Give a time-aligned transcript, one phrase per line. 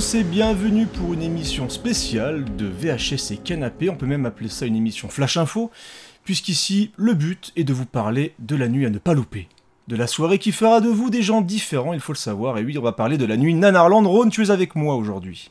[0.00, 4.48] Bourrinos et bienvenue pour une émission spéciale de VHS et Canapé, on peut même appeler
[4.48, 5.70] ça une émission Flash Info,
[6.24, 9.46] puisqu'ici le but est de vous parler de la nuit à ne pas louper.
[9.88, 12.64] De la soirée qui fera de vous des gens différents, il faut le savoir, et
[12.64, 14.08] oui, on va parler de la nuit Nanarland.
[14.08, 15.50] Rhône, tu es avec moi aujourd'hui.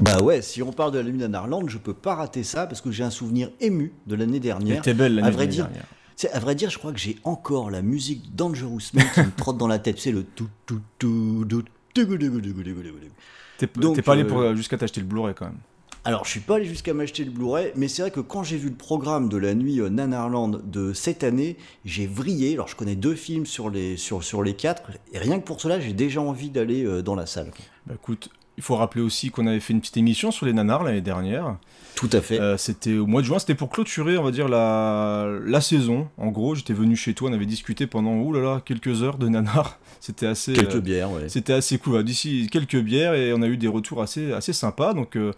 [0.00, 2.80] Bah ouais, si on parle de la nuit d'Anarland, je peux pas rater ça parce
[2.80, 4.78] que j'ai un souvenir ému de l'année dernière.
[4.78, 5.84] Était belle dire, l'année dernière.
[6.16, 9.30] c'est à vrai dire, je crois que j'ai encore la musique Dangerous Man qui me
[9.36, 10.00] trotte dans la tête.
[10.00, 11.62] C'est le tout tout tout tout.
[11.94, 13.12] tugu, tugu, tugu, tugu, tugu, tugu.
[13.14, 13.66] T'es Donc, t'es
[14.02, 15.58] pas allé euh, pour- jusqu'à t'acheter le Blu-ray quand même.
[16.04, 18.56] Alors, je suis pas allé jusqu'à m'acheter le Blu-ray, mais c'est vrai que quand j'ai
[18.56, 22.54] vu le programme de la nuit euh, Nanarland de cette année, j'ai vrillé.
[22.54, 25.60] Alors, je connais deux films sur les, sur, sur les quatre, et rien que pour
[25.60, 27.50] cela, j'ai déjà envie d'aller euh, dans la salle.
[27.86, 30.84] Bah écoute, il faut rappeler aussi qu'on avait fait une petite émission sur les nanars
[30.84, 31.56] l'année dernière.
[31.96, 32.38] Tout à fait.
[32.38, 36.08] Euh, c'était au mois de juin, c'était pour clôturer, on va dire, la, la saison.
[36.18, 39.16] En gros, j'étais venu chez toi, on avait discuté pendant, ouh là là, quelques heures
[39.16, 39.78] de nanar.
[40.00, 40.52] C'était assez...
[40.52, 41.28] Quelques euh, bières, ouais.
[41.28, 42.04] C'était assez cool.
[42.04, 44.92] D'ici quelques bières et on a eu des retours assez, assez sympas.
[44.92, 45.32] Donc, euh,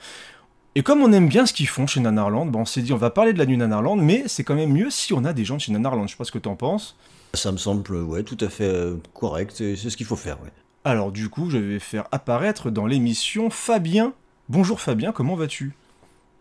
[0.75, 3.11] Et comme on aime bien ce qu'ils font chez Nanarland, on s'est dit on va
[3.11, 5.57] parler de la nuit Nanarland, mais c'est quand même mieux si on a des gens
[5.57, 6.09] de chez Nanarland.
[6.09, 6.97] Je sais pas ce que t'en penses.
[7.35, 8.75] Ça me semble, ouais, tout à fait
[9.15, 9.53] correct.
[9.57, 10.51] C'est ce qu'il faut faire, ouais.
[10.85, 14.13] Alors du coup, je vais faire apparaître dans l'émission Fabien.
[14.49, 15.73] Bonjour Fabien, comment vas-tu?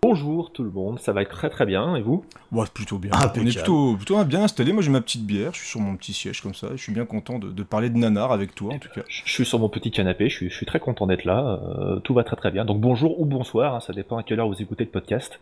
[0.09, 2.23] Bonjour tout le monde, ça va être très très bien, et vous?
[2.53, 3.11] Ouais, plutôt bien.
[3.13, 4.72] Ah, on est plutôt, plutôt bien installé.
[4.72, 6.69] Moi j'ai ma petite bière, je suis sur mon petit siège comme ça.
[6.77, 9.02] Je suis bien content de, de parler de Nanar avec toi en tout cas.
[9.09, 11.99] Je suis sur mon petit canapé, je suis, je suis très content d'être là, euh,
[11.99, 12.64] tout va très très bien.
[12.64, 15.41] Donc bonjour ou bonsoir, hein, ça dépend à quelle heure vous écoutez le podcast.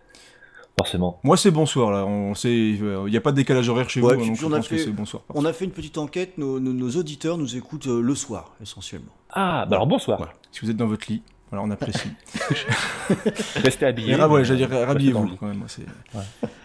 [0.79, 1.19] Forcément.
[1.23, 2.03] Moi c'est bonsoir là,
[2.43, 2.81] il
[3.11, 4.77] n'y a pas de décalage horaire chez Ouais, vous, donc je on a pense que
[4.79, 5.21] c'est bonsoir.
[5.35, 8.55] On a fait une petite enquête, nos, nos- nos auditeurs nous écoutent euh, le soir,
[8.63, 9.11] essentiellement.
[9.29, 10.33] Ah, bah alors bonsoir, Voilà.
[10.51, 11.21] Si vous êtes dans votre lit,
[11.55, 12.09] voilà, on apprécie.
[13.55, 14.13] restez habillés.
[14.13, 15.63] Et, ah ouais, j'allais dire, rhabillez-vous quand même.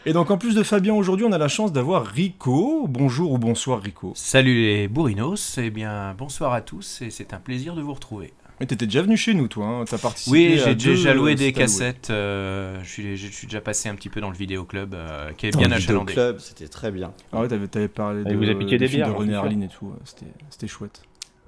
[0.07, 2.87] Et donc en plus de Fabien aujourd'hui, on a la chance d'avoir Rico.
[2.89, 4.13] Bonjour ou bonsoir Rico.
[4.17, 8.33] Salut les bourrinos, eh bien bonsoir à tous et c'est un plaisir de vous retrouver.
[8.59, 9.65] Mais t'étais déjà venu chez nous, toi.
[9.67, 9.85] Hein.
[9.89, 10.37] T'as participé.
[10.37, 14.11] Oui, j'ai déjà loué des cassettes, euh, je, suis, je suis déjà passé un petit
[14.11, 16.13] peu dans le vidéoclub euh, qui est Dans bien le achalandé.
[16.13, 17.13] club, c'était très bien.
[17.33, 19.35] Ah ouais, t'avais, parlé Et de, vous des bières, de René.
[19.35, 19.93] Harlin et tout.
[20.05, 21.01] c'était chouette.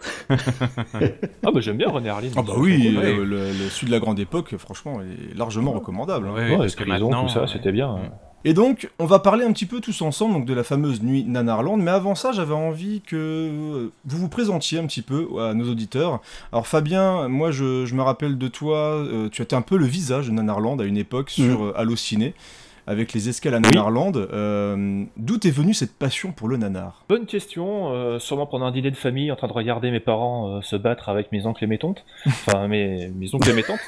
[1.45, 2.29] Ah bah j'aime bien René Harlin.
[2.37, 3.15] Ah bah oui, Ouais.
[3.17, 6.27] le, le celui de la grande époque, franchement, est largement recommandable.
[6.29, 6.33] hein.
[6.35, 7.89] Ouais, Ouais, parce parce que que maintenant, tout ça, c'était bien.
[7.91, 8.11] hein.
[8.45, 11.25] Et donc, on va parler un petit peu tous ensemble donc, de la fameuse nuit
[11.25, 11.77] Nanarland.
[11.81, 16.21] Mais avant ça, j'avais envie que vous vous présentiez un petit peu à nos auditeurs.
[16.51, 18.79] Alors, Fabien, moi, je, je me rappelle de toi.
[18.79, 22.35] euh, tu étais un peu le visage de Nanarland à une époque sur euh, Allociné,
[22.87, 24.17] avec les escales à Nanarland.
[24.17, 27.05] Euh, D'où est venue cette passion pour le nanar?
[27.09, 30.57] Bonne question, euh, sûrement pendant un dîner de famille en train de regarder mes parents
[30.57, 32.05] euh, se battre avec mes oncles et mes tantes.
[32.27, 33.81] Enfin, mes, mes oncles et mes tantes.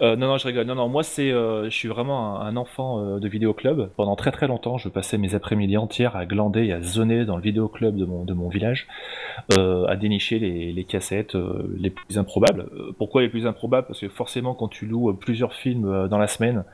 [0.00, 0.66] Euh, non, non, je rigole.
[0.66, 3.90] Non, non, moi, c'est, euh, je suis vraiment un, un enfant euh, de vidéoclub.
[3.96, 7.36] Pendant très très longtemps, je passais mes après-midi entières à glander et à zoner dans
[7.36, 8.86] le vidéoclub de mon, de mon village,
[9.56, 12.66] euh, à dénicher les, les cassettes euh, les plus improbables.
[12.96, 13.86] Pourquoi les plus improbables?
[13.86, 16.64] Parce que forcément, quand tu loues plusieurs films euh, dans la semaine,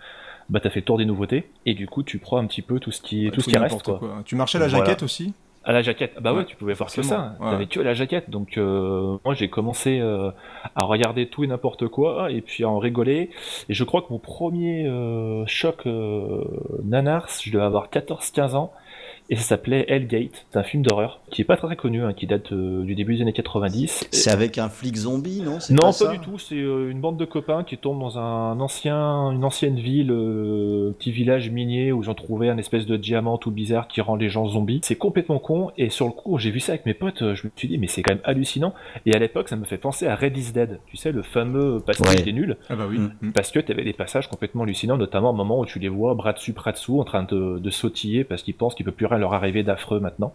[0.50, 2.78] bah t'as fait le tour des nouveautés et du coup tu prends un petit peu
[2.81, 4.22] tout ce qui, tout ce qui reste n'importe quoi.
[4.25, 4.84] Tu marchais à la Voilà.
[4.84, 5.32] jaquette aussi?
[5.66, 6.19] À la jaquette.
[6.21, 7.37] Bah ouais, Ouais, tu pouvais voir que ça.
[7.41, 7.50] Ouais.
[7.50, 8.28] T'avais que la jaquette.
[8.28, 10.31] Donc euh, moi j'ai commencé euh,
[10.77, 13.31] à regarder tout et n'importe quoi et puis à en rigoler.
[13.71, 16.44] Et je crois que mon premier euh, choc euh,
[16.84, 18.72] nanars, je devais avoir 14-15 ans.
[19.31, 20.45] Et ça s'appelait Hellgate.
[20.51, 22.95] C'est un film d'horreur qui est pas très, très connu, hein, qui date euh, du
[22.95, 24.09] début des années 90.
[24.11, 25.61] C'est avec un flic zombie, non?
[25.61, 26.12] C'est Non, pas, ça?
[26.12, 26.39] du tout.
[26.39, 30.91] C'est euh, une bande de copains qui tombent dans un ancien, une ancienne ville, euh,
[30.99, 34.29] petit village minier où j'en trouvais un espèce de diamant tout bizarre qui rend les
[34.29, 34.81] gens zombies.
[34.83, 35.71] C'est complètement con.
[35.79, 37.21] Et sur le coup, j'ai vu ça avec mes potes.
[37.35, 38.75] Je me suis dit, mais c'est quand même hallucinant.
[39.06, 40.81] Et à l'époque, ça me fait penser à Red is Dead.
[40.87, 42.23] Tu sais, le fameux passage Ouais.
[42.23, 42.59] des nuls.
[42.69, 42.99] Ah bah oui.
[42.99, 43.12] Mm.
[43.23, 43.32] Mm.
[43.32, 46.15] Parce que tu avais des passages complètement hallucinants, notamment au moment où tu les vois
[46.15, 49.06] bras dessus, bras dessous, en train de, de sautiller parce qu'ils pensent qu'il peut plus
[49.14, 50.34] rien leur arriver d'affreux maintenant.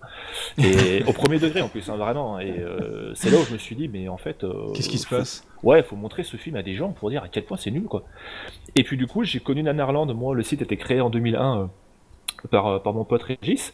[0.57, 2.39] Et au premier degré en plus, hein, vraiment.
[2.39, 4.43] Et euh, c'est là où je me suis dit, mais en fait.
[4.43, 5.43] euh, Qu'est-ce qui se faut- passe?
[5.63, 7.83] Ouais, faut montrer ce film à des gens pour dire à quel point c'est nul,
[7.83, 8.03] quoi.
[8.75, 10.07] Et puis du coup, j'ai connu Nanarland.
[10.13, 11.65] Moi, le site a été créé en 2001 euh,
[12.49, 13.73] par, par mon pote Régis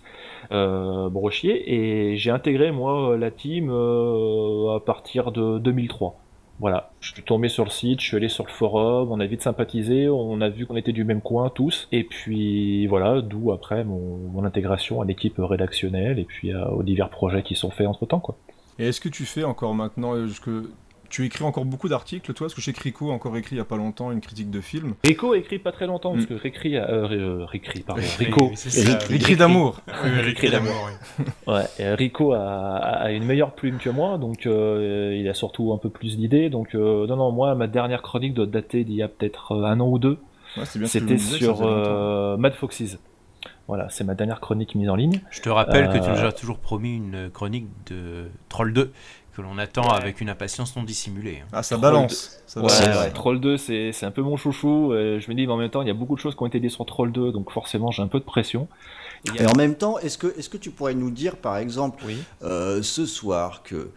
[0.51, 1.73] Brochier,
[2.11, 6.19] et j'ai intégré moi la team à partir de 2003.
[6.59, 9.25] Voilà, je suis tombé sur le site, je suis allé sur le forum, on a
[9.25, 13.51] vite sympathisé, on a vu qu'on était du même coin tous, et puis voilà, d'où
[13.51, 18.05] après mon, intégration à l'équipe rédactionnelle et puis aux divers projets qui sont faits entre
[18.05, 18.37] temps, quoi.
[18.77, 20.49] Et est-ce que tu fais encore maintenant, euh, jusque
[21.09, 23.61] tu écris encore beaucoup d'articles, toi Parce que chez Crico a encore écrit il y
[23.61, 24.93] a pas longtemps une critique de film.
[25.03, 26.27] Rico a écrit pas très longtemps, parce Mm.
[26.27, 27.45] que Récrit, a- euh, Ré- euh,
[27.85, 28.51] pardon, Rico.
[29.11, 29.81] Écrit d'amour
[30.27, 30.73] Écrit d'amour.
[31.19, 31.25] oui.
[31.47, 35.77] Ouais, Rico a, a une meilleure plume que moi, donc euh, il a surtout un
[35.77, 36.49] peu plus d'idées.
[36.49, 39.65] Donc euh, non, non, moi, ma dernière chronique doit dater d'il y a peut-être euh,
[39.65, 40.17] un an ou deux.
[40.57, 42.97] Ouais, C'était sur euh, Mad Foxes.
[43.67, 45.21] Voilà, c'est ma dernière chronique mise en ligne.
[45.31, 48.91] Je te rappelle que tu Euh, nous as toujours promis une chronique de Troll 2
[49.35, 51.39] que l'on attend avec une impatience non dissimulée.
[51.43, 51.47] hein.
[51.51, 52.39] Ah, ça Troll balance.
[52.47, 52.81] Ça Ouais, balance.
[52.83, 53.11] c'est vrai.
[53.11, 54.93] Troll 2, c'est c'est un peu mon chouchou.
[54.95, 56.43] et je me dis, mais en même temps, il y a beaucoup de choses qui
[56.43, 58.67] ont été dites sur Troll 2, donc forcément, j'ai un peu de pression.
[59.37, 62.03] Et a- en même temps, est-ce que, est que tu pourrais nous dire, par exemple,
[62.07, 62.17] Oui.
[62.43, 63.89] euh, ce soir, que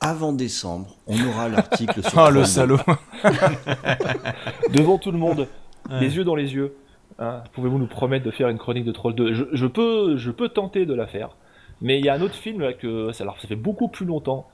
[0.00, 2.78] avant décembre, on aura l'article sur Ah, le Troll salaud
[4.72, 5.46] Devant tout le monde,
[5.90, 6.00] Ouais.
[6.00, 6.74] les yeux dans les yeux.
[7.18, 10.30] hein, Pouvez-vous nous promettre de faire une chronique de Troll 2 je, je peux, je
[10.30, 11.30] peux tenter de la faire.
[11.80, 14.46] Mais il y a un autre film là, que alors ça fait beaucoup plus longtemps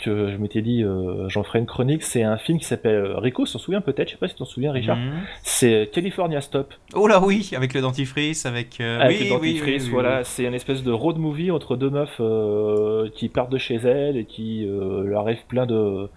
[0.00, 2.02] que je m'étais dit euh, j'en ferai une chronique.
[2.02, 4.08] C'est un film qui s'appelle euh, Rico, s'en souvient peut-être.
[4.08, 4.96] Je sais pas si tu t'en souviens, Richard.
[4.96, 5.12] Mhm.
[5.42, 6.74] C'est California Stop.
[6.94, 8.80] Oh là oui, avec le dentifrice, avec...
[8.80, 11.76] euh, Avec oui, le oui, dentifrice, oui, voilà, c'est une espèce de road movie entre
[11.76, 16.08] deux meufs euh, qui partent de chez elles et qui leur arrive plein de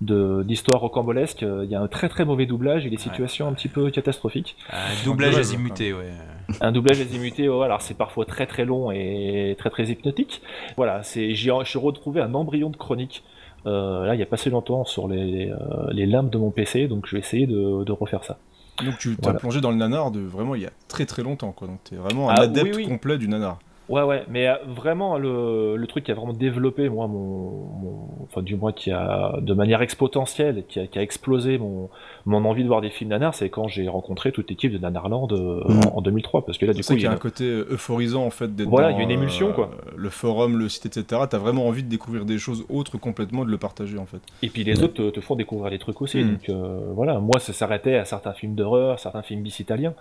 [0.00, 1.42] d'histoires rocambolesques.
[1.42, 4.56] Il y a un très très mauvais doublage et des situations un petit peu catastrophiques.
[5.04, 6.12] Doublage azimuté, ouais.
[6.60, 10.40] Un doublage azimuté, ouais, alors c'est parfois très très long et très très hypnotique.
[10.76, 13.22] Voilà, c'est j'ai j'ai retrouvé un embryon de chronique.
[13.66, 15.56] Euh, là, il y a pas si longtemps sur les, euh,
[15.90, 18.38] les limbes de mon PC, donc je vais essayer de, de refaire ça.
[18.84, 19.38] Donc tu t'as Voilà.
[19.40, 21.66] plongé dans le nanar de vraiment il y a très très longtemps quoi.
[21.66, 22.88] Donc t'es vraiment un Ah, adepte oui, oui.
[22.88, 23.58] complet du nanar.
[23.88, 27.50] Ouais, ouais, mais euh, vraiment, le, le truc qui a vraiment développé, moi, mon,
[27.80, 31.88] mon- Enfin, du moins, qui a, de manière exponentielle, qui a, qui a explosé mon,
[32.26, 35.28] mon envie de voir des films nanar, c'est quand j'ai rencontré toute l'équipe de Nanarland
[35.32, 35.86] euh, Mm.
[35.86, 36.44] en, en 2003.
[36.44, 38.30] Parce que là, du C'est coup, qu'il y a il un côté euh, euphorisant en
[38.30, 39.70] fait d'être Voilà, il y a une émulsion, euh, quoi.
[39.96, 41.22] Le forum, le site, etc.
[41.30, 44.20] T'as vraiment envie de découvrir des choses autres complètement de le partager en fait.
[44.42, 46.22] Et puis les autres te, te font découvrir des trucs aussi.
[46.22, 46.32] Mm.
[46.32, 49.94] Donc euh, voilà, moi ça s'arrêtait à certains films d'horreur, certains films bis italiens,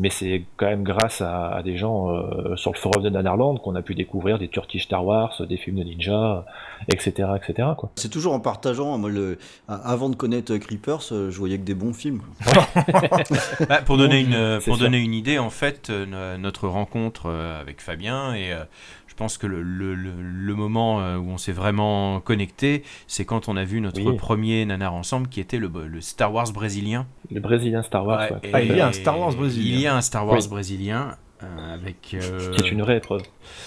[0.00, 3.58] mais c'est quand même grâce à, à des gens euh, sur le forum de Nanarland
[3.58, 6.46] qu'on a pu découvrir des Turkish Star Wars, des films de ninja,
[6.88, 7.68] etc., etc.
[7.76, 7.90] Quoi.
[7.96, 8.96] C'est toujours en partageant.
[8.98, 9.38] Moi, le...
[9.68, 12.22] Avant de connaître Creepers, euh, je voyais que des bons films.
[13.68, 17.30] Bah, pour donner une pour donner une idée, en fait, euh, no- notre rencontre
[17.60, 18.64] avec Fabien et euh,
[19.20, 23.48] pense que le, le, le- le moment euh, où on s'est vraiment connecté, c'est quand
[23.48, 24.16] on a vu notre Oui.
[24.16, 27.06] premier nanar ensemble, qui était le, le Star Wars brésilien.
[27.30, 29.74] Le brésilien Star Wars, Ouais, ouais, et- Ah, il y a un Star Wars brésilien.
[29.74, 30.48] Il y a un Star Wars Oui.
[30.48, 32.14] brésilien euh, avec.
[32.14, 33.20] euh, qui est une vraie épreuve.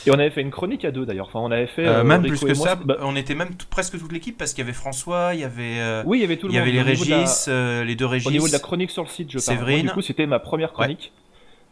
[0.08, 1.28] Et on avait fait une chronique à deux d'ailleurs.
[1.28, 3.50] Enfin, on avait fait euh, même Rico plus que moi, ça, bah, on était même
[3.70, 6.26] presque toute l'équipe parce qu'il y avait François, il y avait, euh, oui, il y
[6.26, 6.68] avait tout le il y monde.
[6.68, 8.28] avait les la- Régis, euh, les deux Régis.
[8.28, 9.70] Au niveau de la chronique sur le site, je parle.
[9.70, 11.12] Moi, du coup, c'était ma première chronique.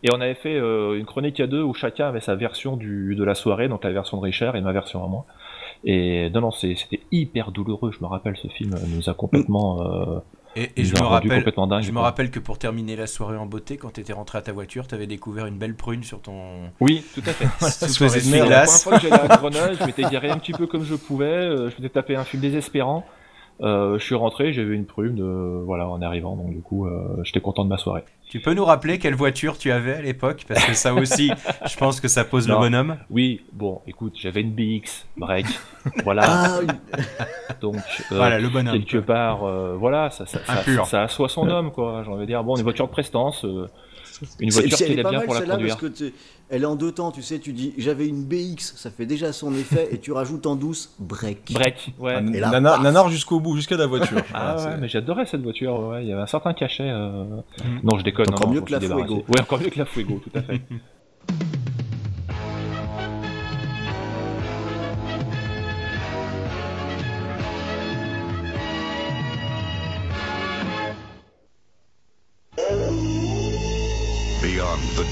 [0.04, 3.16] Et on avait fait euh, une chronique à deux où chacun avait sa version du,
[3.16, 5.26] de la soirée, donc la version de Richard et ma version à moi.
[5.84, 7.92] Et non, non, c'est- c'était hyper douloureux.
[7.92, 9.82] Je me rappelle, ce film nous a complètement.
[9.82, 10.20] Euh,
[10.56, 11.84] Et, je a me rappelle, complètement dingue.
[11.84, 14.42] je me rappelle que pour terminer la soirée en beauté, quand tu étais rentré à
[14.42, 16.34] ta voiture, tu avais découvert une belle prune sur ton.
[16.82, 17.46] Oui, tout à fait.
[17.88, 20.84] sous la première fois que j'allais à Grenoble, je m'étais garé un petit peu comme
[20.84, 21.26] je pouvais.
[21.26, 23.06] euh, Je m'étais tapé un film désespérant.
[23.62, 26.36] Euh, je suis rentré, j'avais une prune, euh, voilà, en arrivant.
[26.36, 28.04] Donc du coup, euh, j'étais content de ma soirée.
[28.30, 30.46] Tu peux nous rappeler quelle voiture tu avais à l'époque?
[30.48, 31.32] Parce que ça aussi,
[31.70, 32.98] je pense que ça pose le bonhomme.
[33.10, 35.46] Oui, bon, écoute, j'avais une BX break,
[36.04, 36.24] voilà.
[36.26, 36.60] Ah,
[37.62, 38.74] Donc euh, Voilà, le bonhomme.
[38.74, 42.04] quelque part, euh, voilà, ça, ça, ça, ça assoit son homme, quoi.
[42.04, 43.68] J'ai envie de dire, bon, une voiture de prestance, euh,
[44.40, 45.78] une voiture c'est- qui elle est pas bien mal pour la conduire.
[45.78, 46.12] parce que
[46.50, 49.32] elle est en deux temps, tu sais, tu dis j'avais une BX, ça fait déjà
[49.34, 51.52] son effet, et tu rajoutes en douce break.
[51.54, 52.14] Break, ouais.
[52.18, 54.18] Ah, Et là, nanar, jusqu'au bout, jusqu'à la voiture.
[54.34, 56.84] Ah Voilà, ouais, mais j'adorais cette voiture, ouais, il y avait un certain cachet.
[56.90, 57.24] euh,
[57.64, 57.80] Mhm.
[57.84, 58.30] Non, je déconne.
[58.30, 59.24] Encore non, mieux que la Fuego.
[59.30, 60.62] Ouais, encore mieux que la Fuego, tout à fait.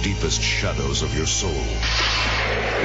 [0.04, 1.64] deepest shadows of your soul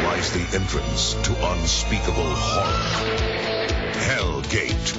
[0.05, 3.99] lies the entrance to unspeakable horror.
[3.99, 4.99] Hell Gate.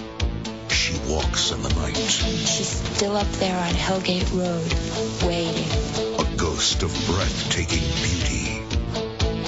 [0.69, 5.67] She walks in the night, She's still up there on Hellgate Road, waiting.
[6.19, 8.61] a ghost of breathtaking beauty.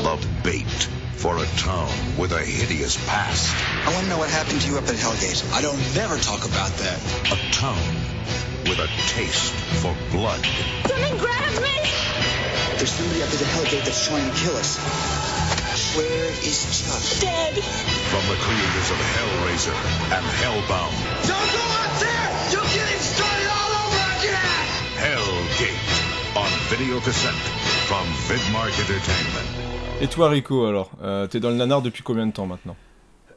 [0.03, 3.55] The bait for a town with a hideous past.
[3.86, 5.53] I want to know what happened to you up at Hellgate.
[5.53, 7.00] I don't never talk about that.
[7.31, 7.77] A town
[8.63, 10.45] with a taste for blood.
[10.86, 12.06] Someone grab me!
[12.77, 14.77] There's somebody up at the Hellgate that's trying to kill us.
[15.98, 17.01] Where is Chuck?
[17.25, 17.57] Dead!
[17.57, 19.74] From the creators of Hellraiser
[20.13, 20.93] and Hellbound.
[21.25, 22.25] Don't go out there!
[22.53, 24.67] You'll get it started all over again!
[24.93, 25.89] Hell Gate
[26.38, 27.34] on video cassette
[27.89, 29.50] from Vidmark Entertainment.
[30.00, 32.75] Et toi, Rico, alors euh, T'es dans le nanar depuis combien de temps maintenant?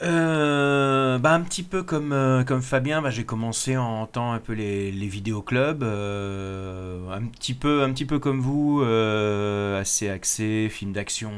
[0.02, 4.38] Euh, bah, un petit peu comme, euh, comme Fabien, bah, j'ai commencé en temps un
[4.38, 10.08] peu les, les vidéoclubs, euh, un, petit peu, un petit peu comme vous, euh, assez
[10.08, 11.30] axé, film d'action,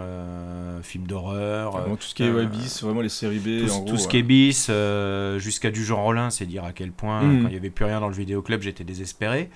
[0.00, 1.84] euh, film d'horreur.
[1.84, 3.96] Tout ce qui est ouais, bis, vraiment les séries B, tout, en tout gros.
[3.98, 4.08] ce ouais.
[4.10, 4.70] qui est bis,
[5.42, 7.42] jusqu'à du genre Rollin, c'est dire à quel point, Mhm.
[7.42, 9.50] quand il n'y avait plus rien dans le vidéoclub, j'étais désespéré.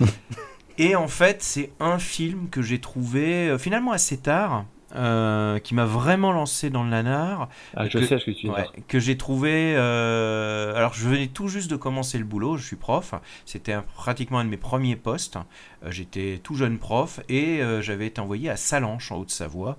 [0.78, 5.84] Et en fait, c'est un film que j'ai trouvé finalement assez tard, euh, qui m'a
[5.84, 7.48] vraiment lancé dans le nanar.
[7.76, 9.74] Ah, je que- sais ce que tu Ouais, que j'ai trouvé.
[9.76, 13.14] euh, alors, je venais tout juste de commencer le boulot, je suis prof.
[13.44, 15.36] C'était pratiquement un de mes premiers postes.
[15.84, 19.76] Euh, J'étais tout jeune prof et j'avais été envoyé à Salanches, en Haute-Savoie.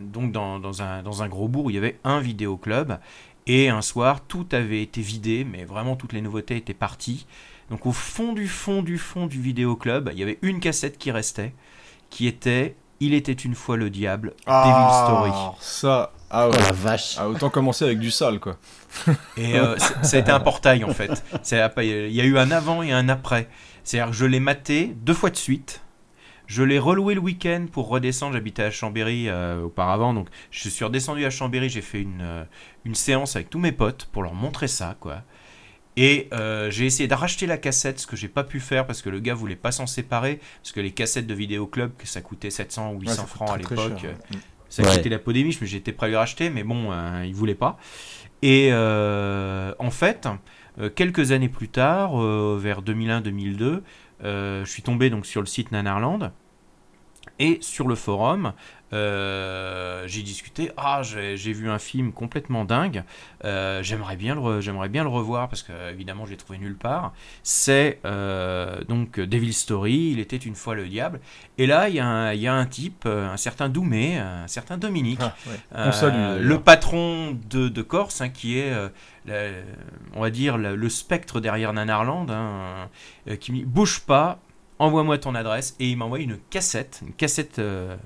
[0.00, 2.98] Donc, dans, dans un, dans un gros bourg, où il y avait un vidéoclub.
[3.48, 7.26] Et un soir, tout avait été vidé, mais vraiment toutes les nouveautés étaient parties.
[7.70, 11.10] Donc, au fond du fond du fond du vidéoclub, il y avait une cassette qui
[11.12, 11.54] restait,
[12.10, 15.30] qui était Il était une fois le diable, Devil Story.
[15.34, 16.58] Ah, ça, ah Oh ouais.
[16.60, 17.16] la vache.
[17.18, 18.56] Ah, autant commencer avec du sale, quoi.
[19.36, 21.22] Et euh, ça a été un portail en fait.
[21.78, 23.48] Il y a eu un avant et un après.
[23.84, 25.82] C'est-à-dire que je l'ai maté deux fois de suite.
[26.46, 28.32] Je l'ai reloué le week-end pour redescendre.
[28.32, 30.14] J'habitais à Chambéry euh, auparavant.
[30.14, 31.68] Donc je suis redescendu à Chambéry.
[31.68, 32.44] J'ai fait une, euh,
[32.84, 34.96] une séance avec tous mes potes pour leur montrer ça.
[34.98, 35.22] quoi.
[35.96, 39.00] Et euh, j'ai essayé de racheter la cassette, ce que j'ai pas pu faire parce
[39.00, 40.40] que le gars voulait pas s'en séparer.
[40.62, 43.30] Parce que les cassettes de vidéoclub, que ça coûtait 700 ou 800 Ouais, ça coûte
[43.30, 44.02] francs à l'époque.
[44.02, 44.14] ouais.
[44.68, 44.94] Ça Ouais.
[44.96, 47.34] coûtait la peau des miches, mais j'étais prêt à lui racheter, mais bon, euh, il
[47.34, 47.78] voulait pas.
[48.42, 50.28] Et euh, en fait,
[50.78, 53.82] euh, quelques années plus tard, euh, vers 2001-2002,
[54.24, 56.30] euh, je suis tombé donc sur le site Nanarland.
[57.38, 58.52] Et sur le forum,
[58.92, 60.70] euh, j'ai discuté.
[60.76, 63.02] Ah, j'ai vu un film complètement dingue.
[63.44, 67.12] Euh, j'aimerais bien le, bien revoir parce que évidemment, je l'ai trouvé nulle part.
[67.42, 70.10] C'est euh, donc Devil Story.
[70.12, 71.20] Il était une fois le diable.
[71.58, 74.46] Et là, il y, a un- il y a un type, un certain Doumé, un
[74.46, 75.20] certain Dominique,
[75.74, 75.92] Ah, ouais.
[75.92, 78.72] salue, le patron de, de Corse, hein, qui est,
[79.26, 79.50] la-
[80.14, 82.88] on va dire, la- le spectre derrière Nanarland, hein,
[83.40, 84.38] qui me dit bouge pas,
[84.78, 87.96] envoie-moi ton adresse, et il m'a envoyé une cassette, une cassette euh,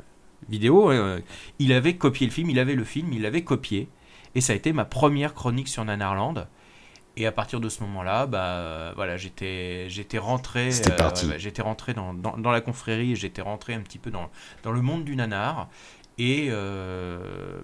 [0.48, 0.90] vidéo.
[0.90, 1.20] euh,
[1.58, 3.88] il avait copié le film, il avait le film, il l'avait copié,
[4.34, 6.46] et ça a été ma première chronique sur Nanarland.
[7.16, 10.70] Et à partir de ce moment-là, bah euh, voilà, j'étais j'étais rentré,
[11.26, 14.10] ouais, ouais, j'étais rentré dans, dans, dans la confrérie, et j'étais rentré un petit peu
[14.10, 14.30] dans,
[14.62, 15.68] dans le monde du nanar.
[16.18, 17.18] Et euh,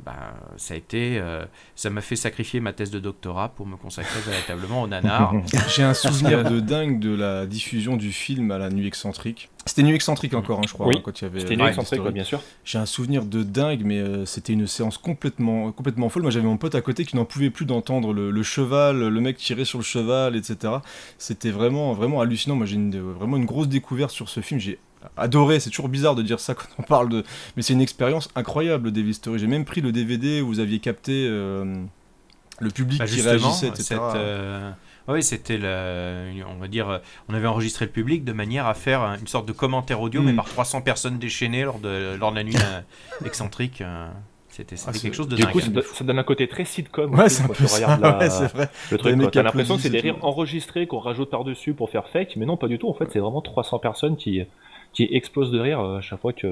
[0.05, 3.77] bah, ça a été, euh, ça m'a fait sacrifier ma thèse de doctorat pour me
[3.77, 5.35] consacrer véritablement au nanar.
[5.69, 9.51] J'ai un souvenir de dingue de la diffusion du film à la nuit excentrique.
[9.67, 11.41] C'était nuit excentrique encore, hein, je crois, Oui, hein, quand il y avait.
[11.41, 12.41] C'était euh, une Devil excentrique, ouais, bien sûr.
[12.65, 16.23] J'ai un souvenir de dingue, mais euh, c'était une séance complètement, complètement folle.
[16.23, 19.21] Moi, j'avais mon pote à côté qui n'en pouvait plus d'entendre le, le cheval, le
[19.21, 20.75] mec tirer sur le cheval, etc.
[21.19, 22.55] C'était vraiment, vraiment hallucinant.
[22.55, 24.61] Moi, j'ai euh, vraiment une grosse découverte sur ce film.
[24.61, 24.79] J'ai
[25.17, 25.61] adoré.
[25.61, 27.25] C'est toujours bizarre de dire ça quand on parle de,
[27.57, 29.39] mais c'est une expérience incroyable, Devil Story.
[29.39, 31.75] J'ai même pris le DVD où vous aviez capté euh,
[32.61, 33.85] le public Bah, qui justement, réagissait, etc.
[33.85, 34.71] cette, euh,
[35.09, 36.99] oui, c'était la- on va dire, euh,
[37.29, 40.25] on avait enregistré le public de manière à faire une sorte de commentaire audio, Mm.
[40.25, 42.81] mais par 300 personnes déchaînées lors de, lors de la nuit euh,
[43.27, 43.83] excentrique.
[44.49, 45.53] C'était c'était Ah, quelque chose de Du dingue.
[45.53, 47.15] coup, ça, do- ça donne un côté très sitcom.
[47.15, 48.71] Ouais, c'est la- Ouais, vrai.
[48.91, 49.31] le truc.
[49.31, 52.57] T'as l'impression que c'est des rires enregistrés qu'on rajoute par-dessus pour faire fake, mais non,
[52.57, 52.89] pas du tout.
[52.89, 54.41] En fait, c'est vraiment 300 personnes qui,
[54.97, 56.47] qui explosent de rire euh, à chaque fois que.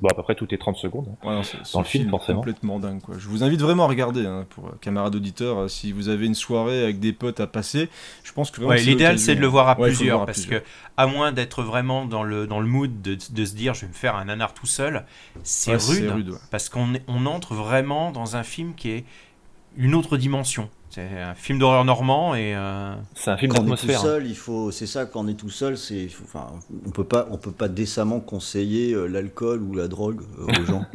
[0.00, 1.06] Bon, à peu près toutes les 30 secondes.
[1.22, 2.38] Ouais, non, c'est- ce Dans le film, forcément.
[2.40, 3.00] complètement dingue.
[3.00, 3.14] Quoi.
[3.18, 6.26] Je vous invite vraiment à regarder, hein, pour euh, camarades auditeurs, euh, si vous avez
[6.26, 7.88] une soirée avec des potes à passer.
[8.24, 10.22] Je pense que vraiment, Ouais, c'est L'idéal, c'est de le voir à Ouais, plusieurs, voir
[10.24, 10.62] à parce plusieurs.
[10.62, 13.82] que, à moins d'être vraiment dans le, dans le mood de, de se dire je
[13.82, 15.04] vais me faire un nanar tout seul,
[15.44, 16.38] c'est Ouais, rude, c'est rude, ouais.
[16.50, 19.04] parce qu'on on entre vraiment dans un film qui est
[19.76, 20.68] une autre dimension.
[20.92, 22.52] C'est un film d'horreur normand et.
[22.56, 24.00] euh, C'est un film Quand on est tout d'atmosphère.
[24.00, 24.02] hein.
[24.02, 26.48] seul, il faut, c'est ça, quand on est tout seul, c'est, enfin,
[26.84, 30.64] on peut pas, on peut pas décemment conseiller euh, l'alcool ou la drogue euh, aux
[30.64, 30.84] gens.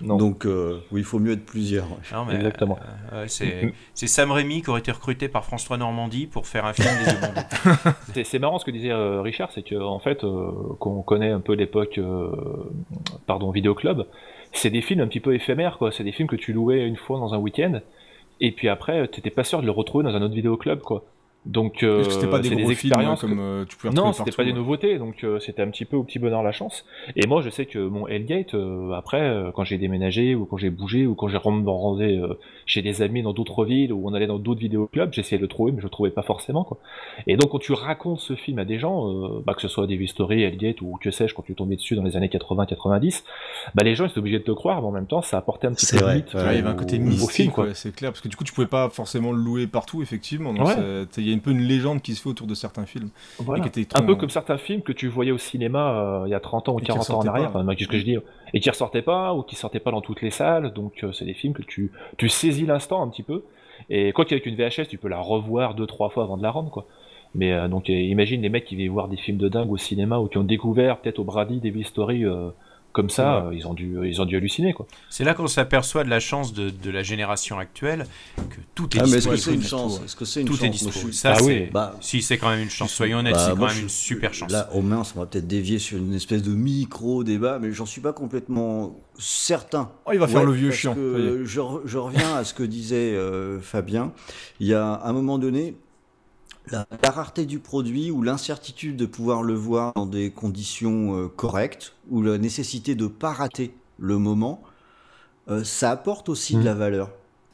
[0.00, 0.16] Non.
[0.18, 1.84] Donc, euh, oui, il faut mieux être plusieurs.
[1.90, 1.96] ouais.
[2.12, 2.78] non, mais, Exactement.
[3.12, 6.66] euh, c'est c'est Sam Raimi qui aurait été recruté par France 3 Normandie pour faire
[6.66, 7.72] un film des yeux.
[8.14, 11.30] C'est- C'est marrant ce que disait euh, Richard, c'est que en fait, euh, qu'on connaît
[11.30, 12.30] un peu l'époque, euh,
[13.26, 14.02] pardon, vidéoclub,
[14.52, 15.90] c'est des films un petit peu éphémères, quoi.
[15.92, 17.80] C'est des films que tu louais une fois dans un week-end,
[18.44, 21.04] et puis après, t'étais pas sûr de le retrouver dans un autre vidéoclub, quoi.
[21.46, 24.12] Donc, euh, c'était pas des gros des films hein, expériences comme euh, tu pouvais Non,
[24.14, 24.56] c'était pas des ouais.
[24.56, 26.86] nouveautés, donc euh, c'était un petit peu au petit bonheur la chance.
[27.16, 30.56] Et moi, je sais que mon Hellgate, euh, après, euh, quand j'ai déménagé, ou quand
[30.56, 34.14] j'ai bougé, ou quand j'ai rendé euh, chez des amis dans d'autres villes, ou on
[34.14, 36.78] allait dans d'autres vidéoclubs, j'essayais de le trouver, mais je le trouvais pas forcément, quoi.
[37.26, 39.86] Et donc, quand tu racontes ce film à des gens, euh, bah, que ce soit
[39.86, 43.22] Devil Story, Hellgate, ou que sais-je, quand tu tombais dessus dans les années 80-90,
[43.74, 45.66] bah, les gens, ils étaient obligés de te croire, mais en même temps, ça apportait
[45.66, 47.64] un petit peu de mythe il y avait un au- côté au mystique, film, quoi.
[47.64, 50.52] ouais, c'est clair, parce que du coup tu pouvais pas forcément le louer partout, effectivement.
[50.54, 50.74] donc Ouais.
[51.34, 53.10] Un peu une légende qui se fait autour de certains films.
[53.38, 53.64] Voilà.
[53.64, 56.30] Et qui était Un peu comme certains films que tu voyais au cinéma euh, il
[56.30, 57.60] y a 30 ans ou Et qui 40 ans en arrière, pas.
[57.60, 58.16] enfin, qu'est-ce que je dis,
[58.52, 60.72] et qui ressortaient pas ou qui sortaient pas dans toutes les salles.
[60.72, 63.44] Donc euh, c'est des films que tu, tu saisis l'instant un petit peu.
[63.90, 66.50] Et quoi qu'avec une VHS, tu peux la revoir deux trois fois avant de la
[66.50, 66.86] rendre quoi.
[67.34, 70.18] Mais euh, donc imagine les mecs qui viennent voir des films de dingue au cinéma
[70.18, 72.50] ou qui ont découvert peut-être au Brady des Story euh,
[72.94, 73.48] comme ça, Ouais.
[73.48, 74.86] euh, ils ont dû ils ont dû halluciner quoi.
[75.10, 79.00] C'est là qu'on s'aperçoit de la chance de, de la génération actuelle, que tout est
[79.00, 79.98] Ah, mais est-ce que c'est une chance?
[79.98, 80.04] Ouais.
[80.06, 80.64] Est-ce que c'est une Tout chance?
[80.64, 80.90] est dispo.
[80.92, 81.68] suis- Ça, Ah oui.
[81.72, 82.92] Bah, si, c'est quand même une chance.
[82.92, 84.50] Soyons honnêtes, Bah, c'est quand même une super chance.
[84.50, 88.00] Là, au moins, ça va peut-être dévier sur une espèce de micro-débat, mais j'en suis
[88.00, 89.90] pas complètement certain.
[90.06, 90.94] Oh, il va faire Ouais, le vieux chiant.
[90.96, 94.12] je reviens à ce que disait euh, Fabien.
[94.60, 95.74] Il y a un moment donné,
[96.70, 101.28] la, la rareté du produit ou l'incertitude de pouvoir le voir dans des conditions euh,
[101.28, 104.62] correctes, ou la nécessité de pas rater le moment,
[105.48, 107.10] euh, ça apporte aussi de la valeur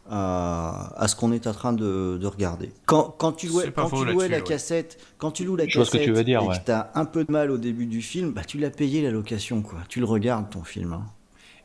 [0.08, 2.72] à, à ce qu'on est en train de, de regarder.
[2.86, 4.42] Quand, quand tu louais, quand tu la ouais.
[4.42, 6.58] cassette, quand tu loues la Je que cassette tu veux dire, et ouais.
[6.58, 9.10] que t'as un peu de mal au début du film, bah tu l'as payé la
[9.10, 9.80] location quoi.
[9.88, 10.92] Tu le regardes ton film.
[10.92, 11.04] hein.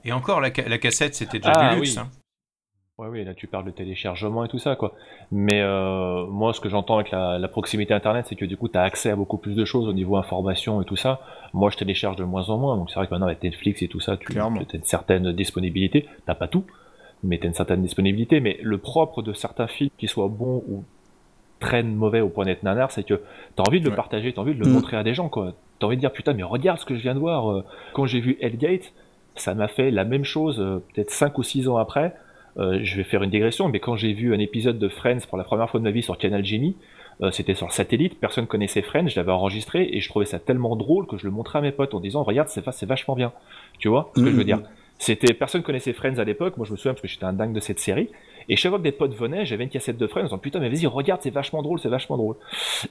[0.04, 1.94] Et encore, la, ca- la cassette, c'était déjà Ah, du luxe.
[1.94, 2.00] oui.
[2.00, 2.10] hein.
[2.98, 4.94] Ouais, oui, là tu parles de téléchargement et tout ça, quoi.
[5.30, 8.70] Mais euh, moi, ce que j'entends avec la, la proximité Internet, c'est que du coup,
[8.70, 11.20] tu as accès à beaucoup plus de choses au niveau information et tout ça.
[11.54, 13.90] Moi, je télécharge de moins en moins, donc c'est vrai que maintenant avec Netflix et
[13.90, 16.08] tout ça, tu as une certaine disponibilité.
[16.26, 16.64] T'as pas tout,
[17.22, 18.40] mais tu as une certaine disponibilité.
[18.40, 20.86] Mais le propre de certains films, qu'ils soient bons ou
[21.60, 23.22] très mauvais au point d'être nanar, c'est que tu
[23.62, 23.96] as envie de le Ouais.
[23.98, 24.74] partager, tu as envie de le Mm.
[24.74, 25.52] montrer à des gens, quoi.
[25.80, 27.52] Tu as envie de dire, putain, mais regarde ce que je viens de voir.
[27.52, 28.94] euh, Quand j'ai vu Hellgate,
[29.36, 32.16] ça m'a fait la même chose, euh, peut-être 5 ou 6 ans après.
[32.58, 35.38] Euh, je vais faire une digression, mais quand j'ai vu un épisode de Friends pour
[35.38, 36.76] la première fois de ma vie sur Canal Genie,
[37.22, 40.40] euh, c'était sur le satellite, personne connaissait Friends, je l'avais enregistré et je trouvais ça
[40.40, 43.16] tellement drôle que je le montrais à mes potes en disant regarde c'est c'est vachement
[43.16, 43.32] bien.
[43.80, 44.46] Tu vois ce que je veux Mhm.
[44.46, 44.60] dire?
[44.98, 47.54] C'était personne connaissait Friends à l'époque, moi je me souviens parce que j'étais un dingue
[47.54, 48.10] de cette série
[48.50, 50.60] et chaque fois que des potes venaient, j'avais une cassette de Friends en disant putain
[50.60, 52.36] mais vas-y regarde c'est vachement drôle, c'est vachement drôle.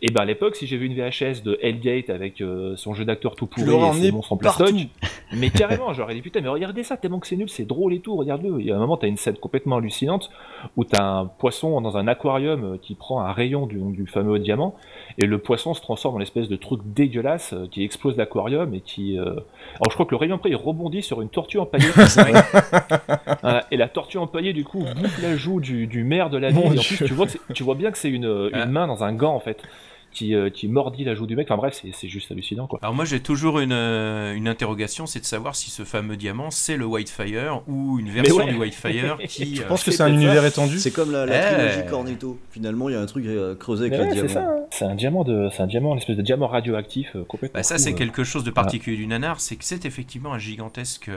[0.03, 3.05] Et ben à l'époque si j'ai vu une VHS de Hellgate avec euh, son jeu
[3.05, 4.71] d'acteur tout pourri et ses monstres en plastoc,
[5.33, 8.01] mais carrément, j'aurais dit putain, mais regardez ça, tellement que c'est nul, c'est drôle et
[8.01, 8.61] tout, regarde-le.
[8.61, 10.31] Il y a un moment, t'as une scène complètement hallucinante
[10.77, 14.39] où t'as un poisson dans un aquarium euh, qui prend un rayon du, du fameux
[14.39, 14.75] diamant
[15.19, 18.81] et le poisson se transforme en espèce de truc dégueulasse euh, qui explose l'aquarium et
[18.81, 19.19] qui.
[19.19, 19.25] euh,
[19.81, 21.89] Alors je crois que le rayon après il rebondit sur une tortue empaillée.
[23.43, 26.51] Voilà, et la tortue empaillée du coup bouffe la joue du, du maire de la
[26.51, 26.65] ville.
[26.75, 28.67] Et en plus, tu vois, tu vois bien que c'est une, une Ah.
[28.67, 29.63] main dans un gant en fait.
[30.15, 31.49] Qui, euh, qui mordit la joue du mec.
[31.51, 32.79] Enfin bref, c'est- juste hallucinant quoi.
[32.83, 36.51] Alors moi j'ai toujours une, euh, une interrogation, c'est de savoir si ce fameux diamant
[36.51, 38.53] c'est le Whitefire ou une version ouais.
[38.53, 39.57] du Whitefire qui...
[39.57, 40.79] Je euh, pense que c'est un univers étendu.
[40.79, 41.55] C'est comme la, la Eh.
[41.55, 42.39] trilogie Cornetto.
[42.51, 44.29] Finalement, il y a un truc euh, creusé avec le ouais, diamant.
[44.29, 44.57] ça, hein.
[44.71, 47.59] c'est un diamant de, c'est un diamant, une espèce de diamant radioactif euh, complètement.
[47.59, 47.97] Bah ça c'est euh.
[47.97, 51.11] quelque chose de particulier du nanar, c'est que c'est effectivement un gigantesque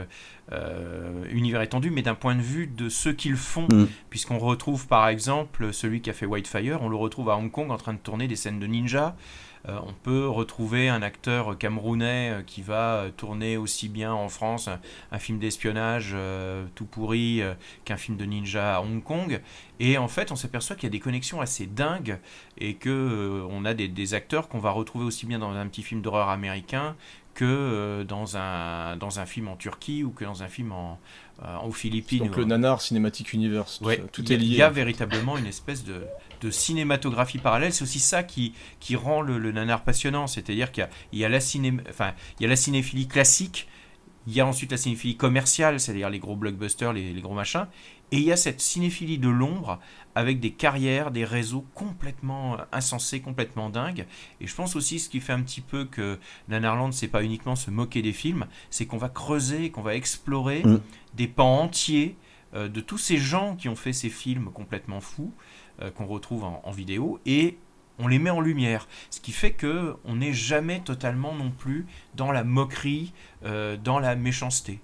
[0.52, 3.86] euh, univers étendu, mais d'un point de vue de ceux qui le font, Mm.
[4.10, 7.70] puisqu'on retrouve par exemple celui qui a fait Whitefire, on le retrouve à Hong Kong
[7.70, 8.87] en train de tourner des scènes de ninja.
[9.68, 14.28] Euh, on peut retrouver un acteur camerounais euh, qui va euh, tourner aussi bien en
[14.28, 14.68] France
[15.10, 16.14] un, film d'espionnage
[16.76, 17.42] tout pourri
[17.84, 19.40] qu'un film de ninja à Hong Kong.
[19.80, 22.18] Et en fait, on s'aperçoit qu'il y a des connexions assez dingues
[22.56, 26.02] et que on a des acteurs qu'on va retrouver aussi bien dans un petit film
[26.02, 26.94] d'horreur américain
[27.38, 30.98] que euh, dans un dans un film en Turquie ou que dans un film en
[31.44, 32.18] euh, aux Philippines.
[32.18, 34.44] Donc le nanar cinématique universe, tout, Ouais, ça, tout y est lié.
[34.44, 36.02] Il y a véritablement une espèce de,
[36.40, 37.72] de cinématographie parallèle.
[37.72, 40.26] C'est aussi ça qui, qui rend le, le nanar passionnant.
[40.26, 43.06] C'est-à-dire qu'il y a, il y, a la ciné, enfin, il y a la cinéphilie
[43.06, 43.68] classique,
[44.26, 47.68] il y a ensuite la cinéphilie commerciale, c'est-à-dire les gros blockbusters, les, les gros machins,
[48.10, 49.78] et il y a cette cinéphilie de l'ombre
[50.18, 54.06] avec des carrières, des réseaux complètement insensés, complètement dingues.
[54.40, 57.56] Et je pense aussi ce qui fait un petit peu que Nanarland, c'est pas uniquement
[57.56, 60.80] se moquer des films, c'est qu'on va creuser, qu'on va explorer Mm.
[61.14, 62.16] des pans entiers
[62.54, 65.32] euh, de tous ces gens qui ont fait ces films complètement fous
[65.82, 67.58] euh, qu'on retrouve en, en vidéo et
[67.98, 68.86] on les met en lumière.
[69.10, 73.12] Ce qui fait que on n'est jamais totalement non plus dans la moquerie,
[73.44, 74.80] euh, dans la méchanceté.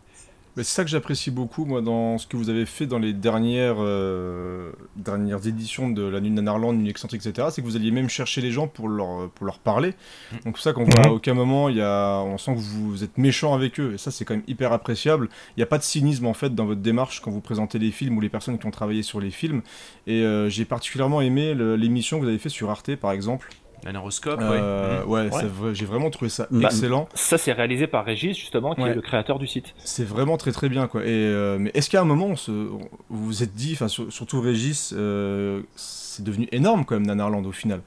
[0.57, 3.13] Mais c'est ça que j'apprécie beaucoup, moi, dans ce que vous avez fait dans les
[3.13, 7.49] dernières, euh, dernières éditions de la Nuit de Nanarland, Nuit excentrique, etc.
[7.51, 9.91] C'est que vous alliez même chercher les gens pour leur, pour leur parler.
[10.33, 10.37] Mm.
[10.45, 13.03] Donc, c'est ça qu'on voit à aucun moment, il y a, on sent que vous
[13.03, 13.95] êtes méchant avec eux.
[13.95, 15.29] Et ça, c'est quand même hyper appréciable.
[15.57, 17.91] Il n'y a pas de cynisme, en fait, dans votre démarche quand vous présentez les
[17.91, 19.63] films ou les personnes qui ont travaillé sur les films.
[20.07, 23.51] Et euh, j'ai particulièrement aimé l'émission que vous avez fait sur Arte, par exemple.
[23.85, 25.29] Nanaroscope, Euh, ouais.
[25.73, 27.09] j'ai vraiment trouvé ça Bah, excellent.
[27.15, 28.91] Ça, c'est réalisé par Régis, justement, qui Ouais.
[28.91, 29.75] est le créateur du site.
[29.79, 31.03] C'est vraiment très très bien quoi.
[31.03, 33.89] Et euh, mais est-ce qu'à un moment on se, on- vous vous êtes dit, enfin
[33.89, 37.81] sur- surtout Régis, euh, c'est devenu énorme quand même Nanarland au final.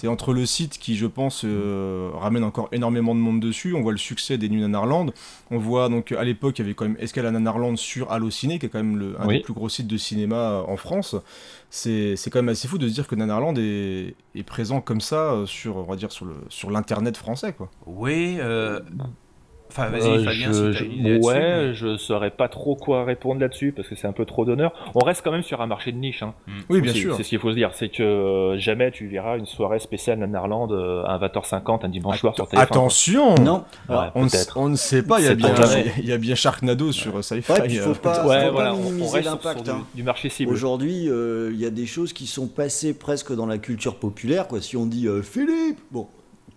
[0.00, 3.74] C'est entre le site qui, je pense, euh, ramène encore énormément de monde dessus.
[3.74, 5.10] On voit le succès des Nuits Nanarland.
[5.50, 8.60] On voit donc à l'époque, il y avait quand même Escale à Nanarland sur Allociné,
[8.60, 9.38] qui est quand même le, un Oui.
[9.38, 11.16] des plus gros sites de cinéma euh, en France.
[11.70, 15.00] C'est c'est quand même assez fou de se dire que Nanarland est, est présent comme
[15.00, 17.68] ça euh, sur, on va dire, sur le sur l'internet français, quoi.
[17.86, 18.36] Oui.
[18.38, 18.78] euh,
[19.70, 22.30] Enfin, vas-y, Euh, Fabien, je- si t'as je- une idée là-dessus, ouais, mais- je saurais
[22.30, 24.72] pas trop quoi répondre là-dessus parce que c'est un peu trop d'honneur.
[24.94, 26.22] On reste quand même sur un marché de niche.
[26.22, 26.34] Hein.
[26.70, 27.14] Oui, bien C'est- sûr.
[27.16, 30.18] C'est ce qu'il faut se dire, c'est que euh, jamais tu verras une soirée spéciale
[30.18, 32.50] Nanarland euh, à 20h50 un dimanche soir sur TF1.
[32.54, 32.62] quoi.
[32.62, 33.64] Attention Non.
[33.88, 34.56] Ouais, on, ne, peut-être.
[34.56, 35.92] on ne sait pas, il y a bien, pas jamais.
[35.98, 37.52] il y a bien Sharknado sur Sci-Fi.
[37.52, 39.86] Ouais, faut pas- Ouais, faut voilà, on- on minimiser reste sur, l'impact, du, hein.
[39.94, 40.50] du marché cible.
[40.52, 44.48] Aujourd'hui, euh, il y a des choses qui sont passées presque dans la culture populaire.
[44.48, 44.60] Quoi.
[44.60, 46.06] Si on dit euh, Philippe, bon,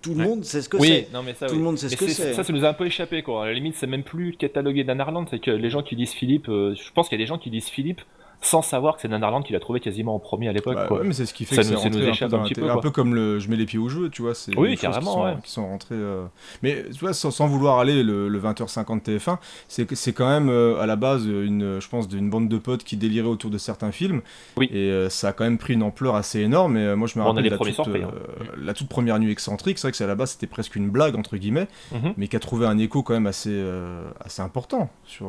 [0.02, 0.26] tout le Ouais.
[0.28, 1.14] monde sait ce que Oui, c'est.
[1.14, 1.60] non mais ça, Tout oui.
[1.60, 2.34] le monde sait ce Mais que c'est-.
[2.34, 3.44] Ça, ça nous a un peu échappé quoi.
[3.44, 6.50] À la limite, c'est même plus catalogué Nanarland, c'est que les gens qui disent Philippe,
[6.50, 8.02] euh, je pense qu'il y a des gens qui disent Philippe
[8.43, 10.73] sans savoir que c'est Nanarland qui l'a trouvé quasiment en premier à l'époque.
[10.75, 12.36] Bah, ouais, mais c'est ce qui fait Ça que nous- ça nous un, échappe peu
[12.38, 14.34] un petit peu, un peu comme le je mets les pieds au jeu, tu vois,
[14.34, 15.34] c'est Oui, carrément, qui sont, ouais.
[15.43, 16.25] qui sont rentrées euh,
[16.63, 20.80] mais tu vois sans, sans vouloir aller le, le 20h50 TF1, c'est quand même euh,
[20.82, 23.91] à la base une je pense d'une bande de potes qui déliraient autour de certains
[23.91, 24.21] films
[24.58, 24.69] Oui.
[24.73, 27.23] et euh, ça a quand même pris une ampleur assez énorme et moi je me
[27.23, 28.12] rappelle la toute, surpris, hein.
[28.58, 30.89] la toute première nuit excentrique, c'est vrai que c'est à la base c'était presque une
[30.89, 32.13] blague entre guillemets Mhm.
[32.17, 33.63] mais qui a trouvé un écho quand même assez
[34.25, 35.27] assez important sur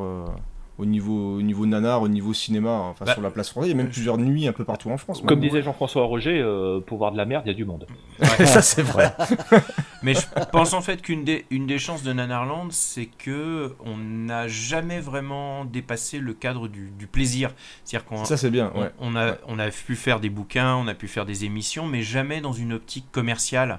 [0.83, 3.77] au niveau, au niveau nanar, au niveau cinéma, enfin Bah, sur la place française, il
[3.77, 5.21] y a même plusieurs nuits un peu partout en France.
[5.21, 5.41] Comme maintenant.
[5.43, 7.87] disait Jean-François Roger, euh, pour voir de la merde, il y a du monde.
[8.45, 9.15] ça c'est vrai.
[10.03, 13.97] Mais je pense en fait qu'une des, une des chances de Nanarland, c'est que on
[13.97, 17.51] n'a jamais vraiment dépassé le cadre du, du plaisir.
[17.85, 18.91] C'est-à-dire qu'on Ça c'est bien, on, ouais.
[18.99, 19.39] on a, Ouais.
[19.47, 22.53] on a pu faire des bouquins, on a pu faire des émissions, mais jamais dans
[22.53, 23.79] une optique commerciale.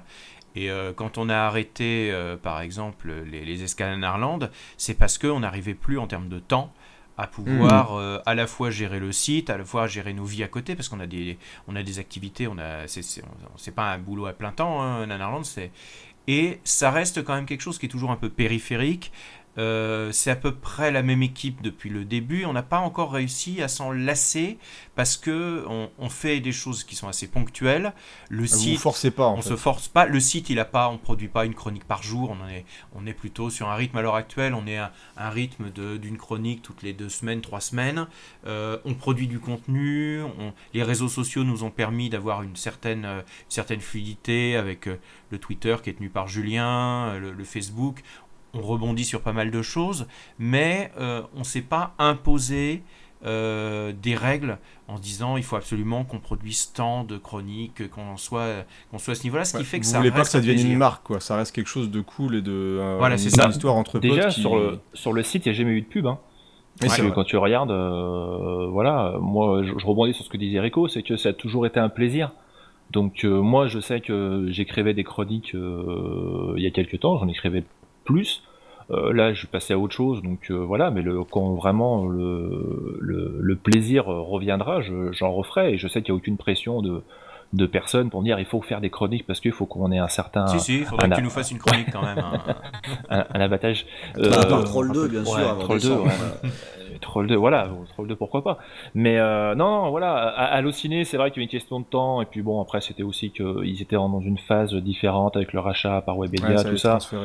[0.56, 4.94] Et euh, quand on a arrêté, euh, par exemple, les, les escales à Nanarland, c'est
[4.94, 6.72] parce qu'on n'arrivait plus en termes de temps
[7.16, 10.42] à pouvoir euh, à la fois gérer le site, à la fois gérer nos vies
[10.42, 13.56] à côté, parce qu'on a des, on a des activités, on a, c'est, c'est, on-
[13.58, 15.70] c'est pas un boulot à plein temps, hein, Nanarland, c'est,
[16.26, 19.12] et ça reste quand même quelque chose qui est toujours un peu périphérique.
[19.56, 22.44] Euh, c'est à peu près la même équipe depuis le début.
[22.44, 24.58] On n'a pas encore réussi à s'en lasser
[24.96, 27.92] parce que on, on fait des choses qui sont assez ponctuelles.
[28.30, 29.50] Le Vous site, forcez pas en on fait.
[29.50, 30.06] se force pas.
[30.06, 32.36] Le site, il a pas, on produit pas une chronique par jour.
[32.40, 32.64] On est,
[32.94, 34.54] on est plutôt sur un rythme à l'heure actuelle.
[34.54, 38.06] On est à un rythme d'une chronique toutes les deux semaines, trois semaines.
[38.46, 40.22] Euh, on produit du contenu.
[40.22, 44.86] on- les réseaux sociaux nous ont permis d'avoir une certaine, euh, une certaine fluidité avec
[45.30, 48.02] le Twitter qui est tenu par Julien, le, le Facebook.
[48.54, 50.06] On rebondit sur pas mal de choses,
[50.38, 52.82] mais euh, on ne s'est pas imposé
[53.26, 58.16] euh, des règles en se disant il faut absolument qu'on produise tant de chroniques, qu'on
[58.18, 60.28] soit, qu'on soit à ce niveau-là, ce qui fait que vous ça voulez pas reste
[60.28, 61.20] que ça un devienne une marque, quoi.
[61.20, 62.52] Ça reste quelque chose de cool et de.
[62.52, 63.48] euh, Voilà, c'est ça.
[63.48, 64.40] histoire entre Déjà, potes qui.
[64.42, 66.06] sur, le, sur le site, il n'y a jamais eu de pub.
[66.06, 66.18] Hein.
[66.82, 70.88] Mais quand tu regardes, euh, voilà, moi je, je rebondis sur ce que disait Rico,
[70.88, 72.32] c'est que ça a toujours été un plaisir.
[72.90, 77.16] Donc euh, moi je sais que j'écrivais des chroniques euh, il y a quelques temps,
[77.16, 77.64] j'en écrivais
[78.04, 78.42] plus.
[78.90, 82.98] Euh, là je suis passé à autre chose, donc euh, voilà, mais quand vraiment le,
[83.56, 87.02] plaisir reviendra, je- j'en referai et je sais qu'il n'y a aucune pression de,
[87.54, 90.08] de personne pour dire il faut faire des chroniques parce qu'il faut qu'on ait un
[90.08, 92.18] certain Si, si, il faudrait un- que tu nous fasses une chronique quand même.
[92.18, 92.54] hein.
[93.10, 93.86] un, un abattage.
[94.16, 96.04] Bah, à part Euh, Troll 2, bien ouais, sûr, avant Troll 2, décembre.
[96.06, 96.10] ouais.
[96.44, 96.48] Euh,
[97.00, 98.58] Troll 2, voilà, Troll 2, pourquoi pas.
[98.94, 101.80] Mais euh, non, non, voilà, à, à Allociné, c'est vrai qu'il y a une question
[101.80, 105.36] de temps, et puis bon, après, c'était aussi qu'ils étaient en- dans une phase différente
[105.36, 106.98] avec le rachat par Webedia, Ouais, ça tout ça.
[107.12, 107.18] ouais.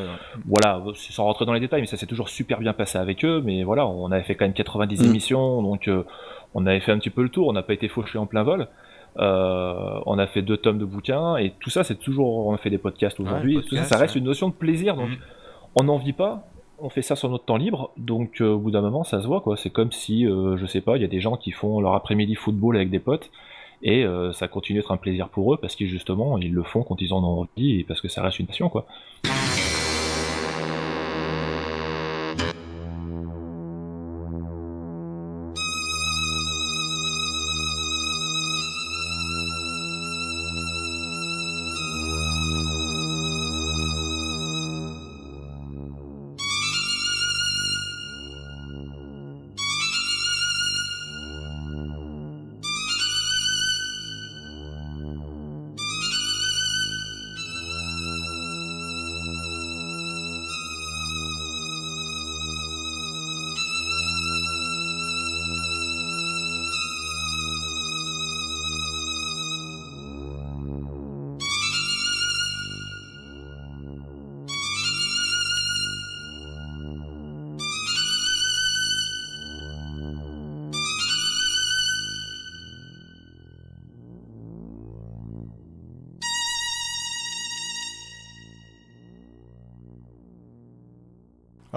[0.45, 3.23] Voilà, c'est sans rentrer dans les détails, mais ça s'est toujours super bien passé avec
[3.25, 5.05] eux, mais voilà, on avait fait quand même 90 Mm.
[5.05, 6.03] émissions, donc euh,
[6.55, 8.43] on avait fait un petit peu le tour, on n'a pas été fauché en plein
[8.43, 8.67] vol.
[9.17, 12.57] Euh, on a fait deux tomes de bouquins et tout ça c'est toujours on a
[12.57, 14.19] fait des podcasts aujourd'hui Ouais, ça, ça reste ouais.
[14.19, 15.17] une notion de plaisir donc Mm.
[15.75, 18.71] on n'en vit pas, on fait ça sur notre temps libre, donc euh, au bout
[18.71, 19.57] d'un moment ça se voit quoi.
[19.57, 21.95] C'est comme si, euh, je sais pas, il y a des gens qui font leur
[21.95, 23.31] après-midi football avec des potes
[23.81, 26.83] et euh, ça continue d'être un plaisir pour eux parce qu'ils justement ils le font
[26.83, 28.85] quand ils en ont envie et parce que ça reste une passion quoi.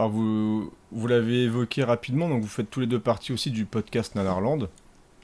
[0.02, 3.66] Alors vous, vous l'avez évoqué rapidement, donc vous faites tous les deux partie aussi du
[3.66, 4.68] podcast Nanarland.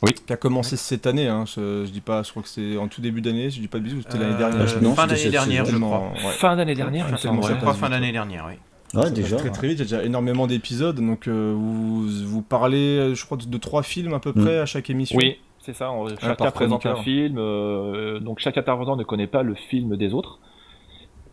[0.04, 0.12] Oui.
[0.24, 2.86] Qui a commencé cette année, hein, je, je dis pas, je crois que c'est en
[2.86, 4.80] tout début d'année, si je dis pas de bêtises, ou c'était l'année Euh, dernière.
[4.82, 6.12] non, fin d'année dernière, je crois.
[6.12, 6.30] ouais.
[6.38, 8.54] Fin d'année dernière, Je crois fin d'année dernière, oui.
[8.94, 9.36] Ouais, déjà.
[9.36, 13.14] très très vite, il y a déjà énormément d'épisodes, donc euh, vous, vous parlez, euh,
[13.16, 14.44] je crois, de, de trois films à peu Mm.
[14.44, 15.18] près à chaque émission.
[15.18, 15.90] Oui, c'est ça.
[15.90, 17.36] on- chacun présente un film.
[17.36, 20.38] euh, donc chaque intervenant ne connaît pas le film des autres.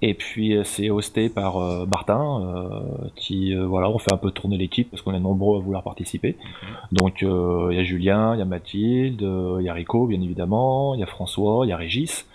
[0.02, 4.18] Et puis euh, c'est hosté par euh, Martin, euh, qui euh, voilà, on fait un
[4.18, 6.36] peu tourner l'équipe parce qu'on est nombreux à vouloir participer.
[6.92, 10.06] Donc euh, il y a Julien, il y a Mathilde, euh, il y a Rico
[10.06, 12.28] bien évidemment, il y a François, il y a Régis.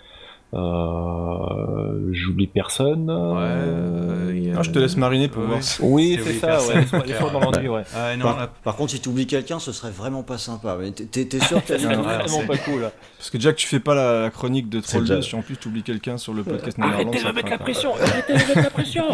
[0.53, 3.07] Euh, J'oublie personne.
[3.09, 5.47] euh, y a- Ah, je te laisse mariner pour Ouais.
[5.47, 5.59] voir.
[5.81, 6.59] Oui, C'est ça.
[6.67, 6.85] Ouais,
[7.31, 7.83] dans l'ennui, ouais.
[7.95, 10.77] Ah, non, Par, là- par contre, si tu oublies quelqu'un, ce serait vraiment pas sympa.
[10.79, 12.89] Mais t'es- sûr que t'as ouais, vraiment pas cool.
[13.17, 15.41] Parce que déjà que tu fais pas la, chronique de Troll déjà- 2, si en
[15.41, 17.63] plus tu oublies quelqu'un sur le podcast Arrêtez ça de mettre fera la pas.
[17.63, 17.93] pression.
[17.95, 19.05] Arrêtez de mettre la pression.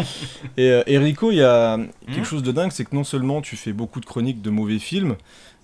[0.56, 3.40] Et euh, Erico, il y a Hmm quelque chose de dingue, c'est que non seulement
[3.42, 5.14] tu fais beaucoup de chroniques de mauvais films,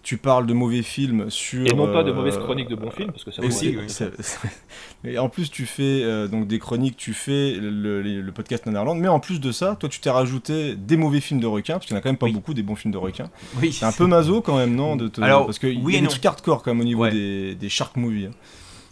[0.04, 1.66] tu parles de mauvais films sur.
[1.66, 5.10] Et non pas de euh, mauvaises chroniques de bons films, parce que ça aussi, oui.
[5.10, 8.66] Et en plus, tu fais euh, donc des chroniques, tu fais le, le- le podcast
[8.66, 11.74] Nanarland, mais en plus de ça, toi, tu t'es rajouté des mauvais films de requins,
[11.74, 12.32] parce qu'il n'y en a quand même pas Oui.
[12.32, 13.30] beaucoup des bons films de requins.
[13.60, 13.72] oui.
[13.72, 15.20] C'est un peu maso quand même, non de te...
[15.20, 17.10] Alors, Parce qu'il oui y a des trucs hardcore quand même au niveau Ouais.
[17.10, 18.26] des, des shark movies.
[18.26, 18.30] hein.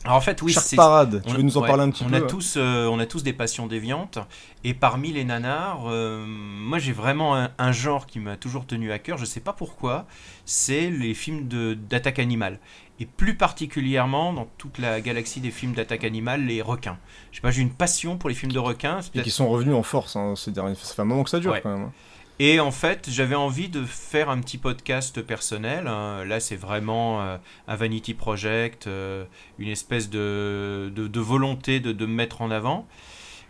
[0.05, 2.03] Alors, en fait, oui, shark Parade, tu On- veux nous en ouais, parler un petit
[2.05, 2.21] on peu a?
[2.21, 4.19] ouais tous, euh, on a tous des passions déviantes.
[4.65, 8.91] Et parmi les nanars, euh, moi j'ai vraiment un, un genre qui m'a toujours tenu
[8.91, 9.17] à cœur.
[9.17, 10.07] Je sais pas pourquoi.
[10.45, 12.59] C'est les films de- d'attaque animale.
[12.99, 16.99] Et plus particulièrement dans toute la galaxie des films d'attaque animale, les requins.
[17.31, 19.01] Je sais pas, j'ai une passion pour les films de requins.
[19.15, 20.75] Et qui sont revenus en force hein, ces derniers...
[20.75, 21.61] Ça fait un moment que ça dure Ouais.
[21.63, 21.87] quand même.
[21.87, 21.93] hein.
[22.39, 25.87] Et en fait, j'avais envie de faire un petit podcast personnel.
[25.87, 26.25] hein.
[26.25, 27.37] Là, c'est vraiment euh,
[27.69, 29.25] un Vanity Project, euh,
[29.59, 32.89] une espèce de, volonté de, me mettre en avant.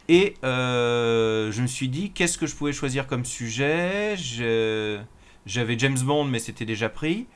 [0.09, 4.17] Et euh, je me suis dit, qu'est-ce que je pouvais choisir comme sujet?
[4.17, 4.99] Je-
[5.47, 7.27] J'avais James Bond, mais c'était déjà pris.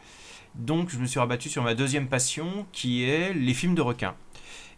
[0.57, 4.15] Donc, je me suis rabattu sur ma deuxième passion, qui est les films de requins.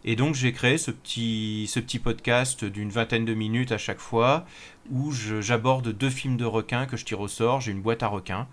[0.05, 4.45] Et donc j'ai créé ce petit podcast d'une vingtaine de minutes à chaque fois
[4.91, 7.61] où j'aborde deux films de requins que je tire au sort.
[7.61, 8.47] J'ai une boîte à requins.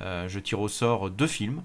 [0.00, 1.62] Euh, je tire au sort deux films.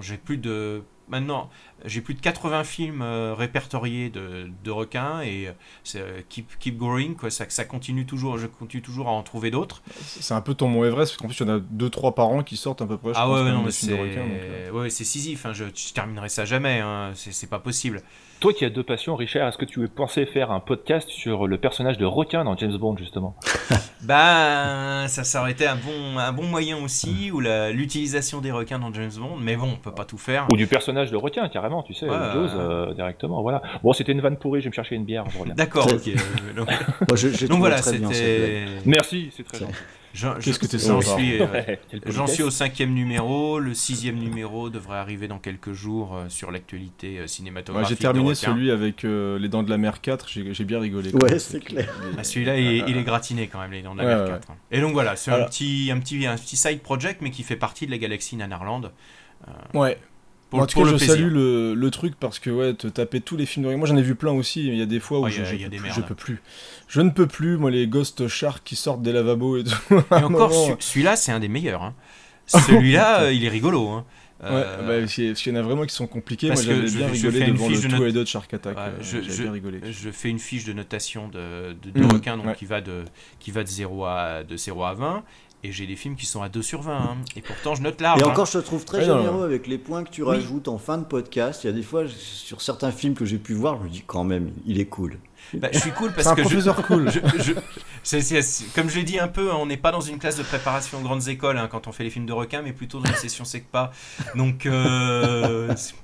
[0.00, 1.50] J'ai plus de maintenant
[1.84, 5.50] j'ai plus de 80 films euh, répertoriés de, de requins et
[5.96, 7.30] euh, keep, keep going quoi.
[7.30, 8.38] Ça, ça continue toujours.
[8.38, 9.82] Je continue toujours à en trouver d'autres.
[10.00, 12.28] C'est un peu ton mont Everest, parce qu'en plus, il y en a 2-3 par
[12.28, 13.10] an qui sortent à peu près.
[13.12, 15.44] je Ah pense, ouais, non mais c'est donc, ouais, c'est Sisyphe.
[15.46, 15.52] hein.
[15.52, 16.80] Je, je terminerai ça jamais.
[16.80, 17.12] Hein.
[17.14, 18.02] C'est c'est pas possible.
[18.44, 21.56] Toi qui as deux passions, Richard, est-ce que tu pensais faire un podcast sur le
[21.56, 23.36] personnage de requin dans James Bond, justement?
[24.02, 28.52] Bah, ça, ça aurait été un bon, un bon moyen aussi, ou la- l'utilisation des
[28.52, 30.44] requins dans James Bond, mais bon, on peut pas tout faire.
[30.50, 32.50] Ou du personnage de requin, carrément, tu sais, Ouais, Jaws, ouais.
[32.58, 33.62] euh, directement, voilà.
[33.82, 35.54] Bon, c'était une vanne pourrie, je vais me chercher une bière, je reviens.
[35.54, 36.06] D'accord, ok.
[36.08, 38.66] euh, donc, Moi, je- donc voilà, c'était.
[38.84, 39.72] Merci, c'est très gentil.
[40.14, 41.16] J'en- Qu'est-ce que t'es j'en sympa.
[41.18, 45.72] suis, euh, Ouais, J'en suis au cinquième numéro, le sixième numéro devrait arriver dans quelques
[45.72, 47.88] jours euh, sur l'actualité euh, Ouais, cinématographique.
[47.90, 51.10] j'ai terminé celui avec euh, Les Dents de la Mer 4, j'ai bien rigolé.
[51.12, 51.92] Ouais, c'est clair.
[52.16, 54.24] Ah, celui-là, il, est- il est gratiné quand même, les dents de la Ouais, mer
[54.24, 54.50] ouais, 4.
[54.52, 54.56] hein.
[54.70, 57.56] Et donc voilà, c'est un petit, un, petit, un petit side project, mais qui fait
[57.56, 58.92] partie de la galaxie Nanarland.
[59.74, 59.98] Ouais.
[60.54, 61.14] Pour, en tout pour cas, le je plaisir.
[61.24, 63.96] salue le, le truc parce que ouais, te taper tous les films de Moi, j'en
[63.96, 64.64] ai vu plein aussi.
[64.68, 66.00] mais Il y a des fois où Ouais, je, a- je peux des plus, je
[66.00, 66.42] peux plus.
[66.88, 67.56] Je ne peux plus.
[67.56, 69.76] Moi, les Ghost Sharks qui sortent des lavabos et tout.
[70.12, 71.82] Et encore, celui-là, c'est un des meilleurs.
[71.82, 71.94] hein.
[72.46, 73.88] Celui-là, euh, il est rigolo.
[73.88, 74.04] hein.
[74.42, 76.48] Ouais, Euh, bah, parce qu'il y- en a vraiment qui sont compliqués.
[76.48, 78.76] Moi, parce j'avais je- bien je rigolé devant le de Two note- Headed Shark Attack.
[78.76, 79.80] Ouais, euh, je- bien rigolé.
[79.90, 82.54] je fais une fiche de notation de, de, de Mhm, requins donc ouais.
[82.54, 83.04] qui, va de,
[83.40, 85.22] qui va de 0 à, de 0 à 20.
[85.66, 86.92] Et j'ai des films qui sont à 2 sur 20.
[86.94, 87.16] hein.
[87.36, 88.20] Et pourtant, je note large.
[88.20, 88.28] Et hein.
[88.28, 90.28] encore, je te trouve très Ouais, non, généreux avec les points que tu Oui.
[90.36, 91.64] rajoutes en fin de podcast.
[91.64, 94.02] Il y a des fois, sur certains films que j'ai pu voir, je me dis
[94.06, 95.18] quand même, il est cool.
[95.54, 97.10] Bah, je suis cool parce un que je, cool.
[97.10, 100.36] je- je- comme je l'ai dit un peu, hein, on n'est pas dans une classe
[100.36, 102.98] de préparation aux grandes écoles hein, quand on fait les films de requins, mais plutôt
[103.00, 103.90] dans une session SECPA.
[104.34, 105.74] Donc euh,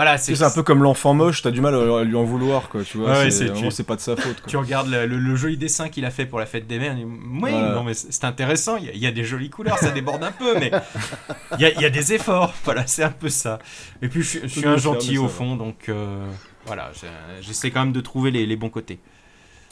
[0.00, 2.82] voilà, c'est un peu comme l'enfant moche, t'as du mal à lui en vouloir, quoi.
[2.84, 4.42] Tu vois, Ouais, c'est tu- pas de sa faute.
[4.46, 6.96] Tu regardes le, le- le joli dessin qu'il a fait pour la fête des mères.
[6.96, 7.74] Oui, Voilà.
[7.74, 8.76] non, mais c'est intéressant.
[8.78, 10.70] Il y, a, il y a des jolies couleurs, ça déborde un peu, mais
[11.58, 12.54] il y a, il y a des efforts.
[12.64, 13.58] Voilà, c'est un peu ça.
[14.00, 16.24] Et puis, je, suis- je suis Tout un gentil au fond, donc euh,
[16.66, 18.98] voilà, je- j'essaie quand même de trouver les, les bons côtés.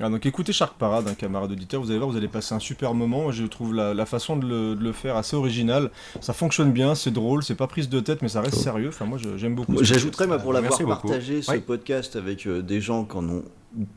[0.01, 2.61] Ah, donc écoutez Shark Parade, un camarade auditeur, vous allez voir, vous allez passer un
[2.61, 3.23] super moment.
[3.23, 5.91] Moi, Je trouve la, la façon de le, de le faire assez originale.
[6.21, 8.89] Ça fonctionne bien, c'est drôle, c'est pas prise de tête, mais ça reste sérieux.
[8.91, 9.83] Enfin, moi, je- j'aime beaucoup.
[9.83, 11.09] J'ajouterais, moi, pour l'avoir beaucoup.
[11.09, 11.61] partagé ce Oui.
[11.61, 13.43] podcast avec euh, des gens qui en ont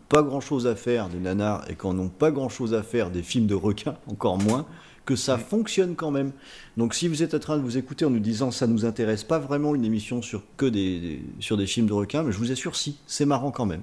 [0.10, 2.82] pas grand chose à faire des nanars et qui en ont pas grand chose à
[2.82, 4.66] faire des films de requins, encore moins,
[5.06, 6.32] que ça fonctionne quand même.
[6.78, 9.24] Donc si vous êtes en train de vous écouter en nous disant ça nous intéresse
[9.24, 12.38] pas vraiment une émission sur que des, des- sur des films de requins, mais je
[12.40, 13.82] vous assure si, c'est marrant quand même.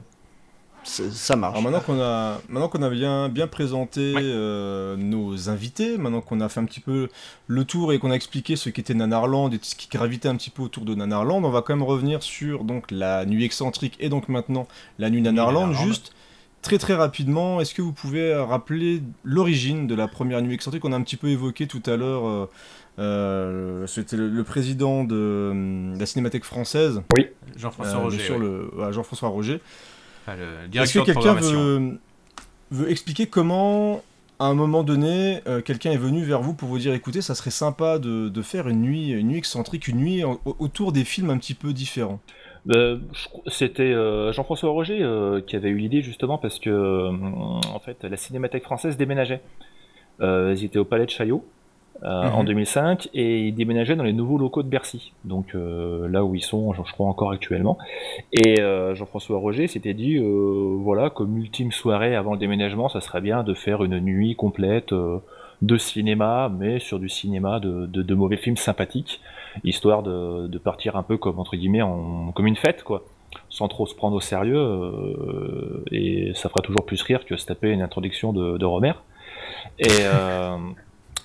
[0.89, 1.53] Ça marche.
[1.57, 6.41] Alors maintenant qu'on a, maintenant qu'on a bien, bien présenté euh, nos invités, maintenant qu'on
[6.41, 7.09] a fait un petit peu
[7.47, 10.51] le tour et qu'on a expliqué ce qu'était Nanarland et ce qui gravitait un petit
[10.51, 14.09] peu autour de Nanarland, on va quand même revenir sur donc la nuit excentrique et
[14.09, 14.67] donc maintenant
[14.99, 15.69] la nuit Nanarland.
[15.69, 15.89] Nanarland.
[15.89, 16.13] Juste
[16.63, 20.83] très très rapidement, est-ce que vous pouvez rappeler l'origine de la première nuit excentrique?
[20.83, 22.47] Qu'on a un petit peu évoqué tout à l'heure euh,
[22.99, 27.03] euh, C'était le, le président de, la Cinémathèque française,
[27.57, 28.31] Jean-François euh, Roger.
[28.33, 28.39] ouais.
[28.39, 29.61] le- Jean-François Roger.
[30.29, 30.37] Enfin,
[30.73, 31.99] le Est-ce que quelqu'un veut,
[32.71, 34.03] veut expliquer comment,
[34.39, 37.35] à un moment donné, euh, quelqu'un est venu vers vous pour vous dire écoutez, ça
[37.35, 41.05] serait sympa de, de faire une nuit, une nuit excentrique, une nuit au- autour des
[41.05, 42.21] films un petit peu différents?
[42.71, 47.11] Euh, crois- C'était euh, Jean-François Roger euh, qui avait eu l'idée justement parce que euh,
[47.11, 49.41] en fait la Cinémathèque française déménageait.
[50.21, 51.45] Euh, ils étaient au Palais de Chaillot
[52.03, 52.35] Mhm.
[52.35, 55.13] en 2005 et ils déménageaient dans les nouveaux locaux de Bercy.
[55.25, 57.77] Donc euh, là où ils sont, je crois encore actuellement.
[58.33, 63.01] Et euh, Jean-François Roger s'était dit euh, voilà comme ultime soirée avant le déménagement, ça
[63.01, 65.19] serait bien de faire une nuit complète euh,
[65.61, 69.21] de cinéma, mais sur du cinéma de, de, de mauvais films sympathiques
[69.65, 73.05] histoire de, de partir un peu comme entre guillemets en, comme une fête quoi
[73.51, 77.47] sans trop se prendre au sérieux euh, et ça fera toujours plus rire que se
[77.47, 78.93] taper une introduction de, de Romer
[79.79, 80.57] et euh,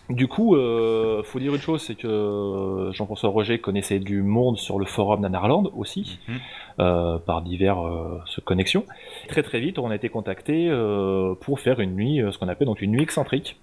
[0.09, 4.77] du coup euh, faut dire une chose c'est que Jean-François Roger connaissait du monde sur
[4.77, 6.35] le forum Nanarland aussi Mhm.
[6.79, 8.85] euh, par divers euh, connexions
[9.29, 12.49] très très vite on a été contacté euh, pour faire une nuit euh, ce qu'on
[12.49, 13.57] appelle donc une nuit excentrique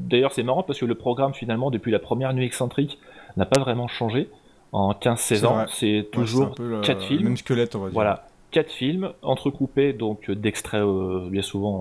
[0.00, 2.98] D'ailleurs, c'est marrant parce que le programme, finalement, depuis la première nuit excentrique,
[3.36, 4.28] n'a pas vraiment changé
[4.72, 5.64] en 15-16 C'est ans.
[5.68, 7.22] C'est Ouais, toujours le- quatre le films.
[7.22, 7.94] Même squelette, on va dire.
[7.94, 11.76] Voilà, quatre films entrecoupés donc d'extraits euh, bien souvent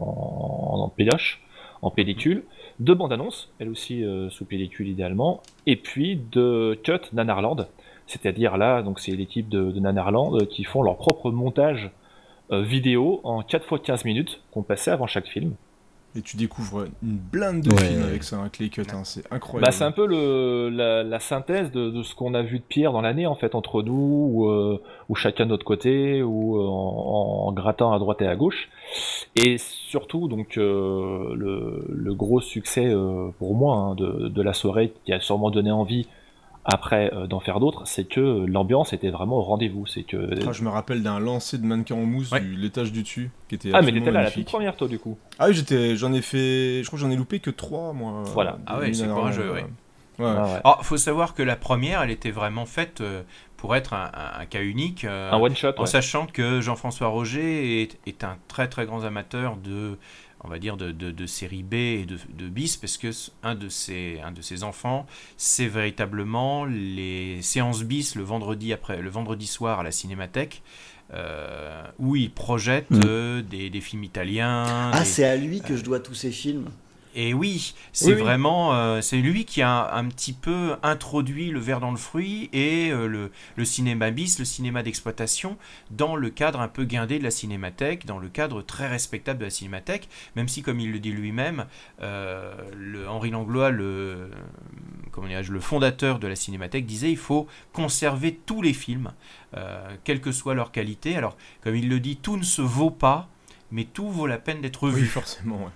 [0.76, 1.42] en, en pédoche,
[1.82, 2.44] en pellicule,
[2.84, 7.68] de bandes annonces, elles aussi euh, sous pellicule idéalement, et puis de cut Nanarland,
[8.08, 11.92] c'est-à-dire là donc c'est l'équipe de, Nanarland euh, qui font leur propre montage
[12.52, 15.54] euh, vidéo en 4 fois 15 minutes qu'on passait avant chaque film.
[16.16, 17.78] Et tu découvres une blinde de Ouais.
[17.78, 19.66] films avec ça, un clé cut, hein, c'est incroyable.
[19.66, 22.64] Bah, c'est un peu le, la, la synthèse de, de ce qu'on a vu de
[22.64, 26.58] Pierre dans l'année, en fait, entre nous, ou, euh, ou chacun de notre côté, ou
[26.58, 28.70] euh, en, en grattant à droite et à gauche.
[29.36, 34.54] Et surtout, donc, euh, le, le gros succès euh, pour moi hein, de, de la
[34.54, 36.08] soirée, qui a sûrement donné envie
[36.66, 39.86] après euh, d'en faire d'autres, c'est que l'ambiance était vraiment au rendez-vous.
[39.86, 42.40] C'est que Ah, je me rappelle d'un lancer de mannequin en mousse Ouais.
[42.40, 44.98] du l'étage du dessus qui était ah mais t'étais là la toute première toi du
[45.00, 45.18] coup.
[45.40, 48.24] Ah oui, j'étais, j'en ai fait, je crois que j'en ai loupé que trois moi.
[48.28, 48.54] Voilà.
[48.54, 49.66] de Ah ouais, c'est courageux, euh, ouais.
[50.20, 50.26] Ouais.
[50.28, 50.60] Ah ouais.
[50.64, 53.24] Alors, faut savoir que la première, elle était vraiment faite euh,
[53.58, 55.06] pour être un, un- un cas unique.
[55.06, 55.72] euh, Un one shot.
[55.78, 59.98] En sachant que Jean-François Roger est, est un très très grand amateur de,
[60.44, 63.10] on va dire, de, de, de série B et de, de bis, parce que
[63.44, 65.06] un de ses, un de ses enfants,
[65.38, 70.62] c'est véritablement les séances bis le vendredi, après, le vendredi soir à la Cinémathèque,
[71.14, 73.02] euh, où il projette Mm.
[73.06, 74.92] euh, des, des films italiens.
[74.94, 76.70] Ah, des- c'est à lui que je dois tous ces films?
[77.16, 78.22] Et oui, c'est Oui, oui.
[78.22, 82.50] vraiment, euh, c'est lui qui a un petit peu introduit le verre dans le fruit
[82.54, 85.58] et euh, le, le cinéma bis, le cinéma d'exploitation,
[85.92, 89.46] dans le cadre un peu guindé de la cinémathèque, dans le cadre très respectable de
[89.46, 91.66] la cinémathèque, même si, comme il le dit lui-même,
[92.02, 94.30] euh, le, Henri Langlois, le,
[95.12, 99.12] comment le fondateur de la cinémathèque, disait il faut conserver tous les films,
[100.04, 101.16] quelle que soit leur qualité.
[101.16, 103.30] Alors, comme il le dit, tout ne se vaut pas,
[103.72, 105.06] mais tout vaut la peine d'être Oui, vu.
[105.06, 105.58] forcément.
[105.66, 105.72] Ouais.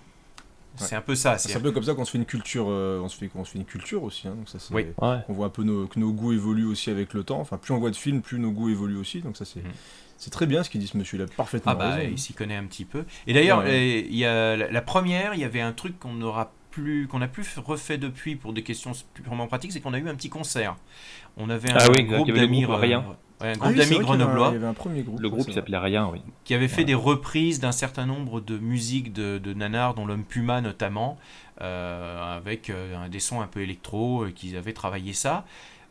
[0.78, 1.38] C'est un peu ça.
[1.38, 3.44] C'est un peu comme ça qu'on se fait une culture, euh, on se fait, qu'on
[3.46, 4.28] se fait une culture aussi.
[4.28, 4.74] hein, donc ça c'est.
[4.74, 4.88] Oui.
[5.02, 5.18] Ouais.
[5.30, 7.40] On voit un peu nos, que nos goûts évoluent aussi avec le temps.
[7.40, 9.22] Enfin, plus on voit de films, plus nos goûts évoluent aussi.
[9.22, 9.62] Donc ça c'est.
[10.20, 11.18] C'est très bien ce qu'il dit ce monsieur.
[11.20, 12.10] Il a parfaitement Ah bah, raison.
[12.12, 13.06] il s'y connaît un petit peu.
[13.28, 13.70] Et d'ailleurs, Ouais.
[13.70, 17.08] euh, il y a la, la première, il y avait un truc qu'on n'aura plus,
[17.08, 20.10] qu'on n'a plus refait depuis pour des questions plus purement pratiques, c'est qu'on a eu
[20.10, 20.76] un petit concert.
[21.38, 23.06] On avait un Ah oui, groupe d'amis, euh, Rien.
[23.41, 25.19] Ouais, un Ah groupe oui, d'amis grenoblois Il y avait un premier groupe.
[25.19, 26.21] Le groupe s'appelait Rien, oui.
[26.43, 26.86] qui avait fait Ouais.
[26.86, 31.17] des reprises d'un certain nombre de musiques de, de Nanar, dont l'homme Puma notamment,
[31.62, 35.45] euh, avec euh, des sons un peu électro, euh, qu'ils avaient travaillé ça.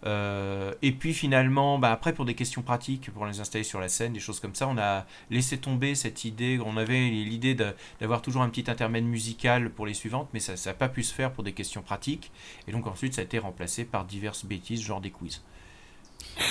[0.04, 3.88] Euh, et puis finalement, bah, après pour des questions pratiques, pour les installer sur la
[3.88, 6.61] scène, des choses comme ça, on a laissé tomber cette idée.
[6.64, 7.56] On avait l'idée
[8.00, 11.12] d'avoir toujours un petit intermède musical pour les suivantes, mais ça n'a pas pu se
[11.14, 12.30] faire pour des questions pratiques.
[12.68, 15.42] Et donc ensuite, ça a été remplacé par diverses bêtises, genre des quiz.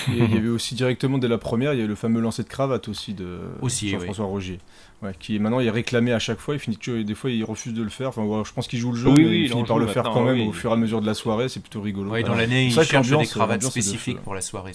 [0.08, 2.42] Et il y avait aussi directement dès la première, il y a le fameux lancer
[2.42, 4.58] de cravate aussi de Aussi, Jean-François Roger.
[5.02, 7.44] Ouais, qui maintenant il est réclamé à chaque fois, il finit que des fois il
[7.44, 8.08] refuse de le faire.
[8.08, 9.86] Enfin, je pense qu'il joue le jeu, Oui, mais oui, il il finit par le
[9.86, 10.46] faire quand même oui.
[10.48, 12.10] au fur et à mesure de la soirée, c'est plutôt rigolo.
[12.10, 14.72] Ouais, dans l'année, que cherchent des l'ambiance- cravates spécifiques pour la soirée.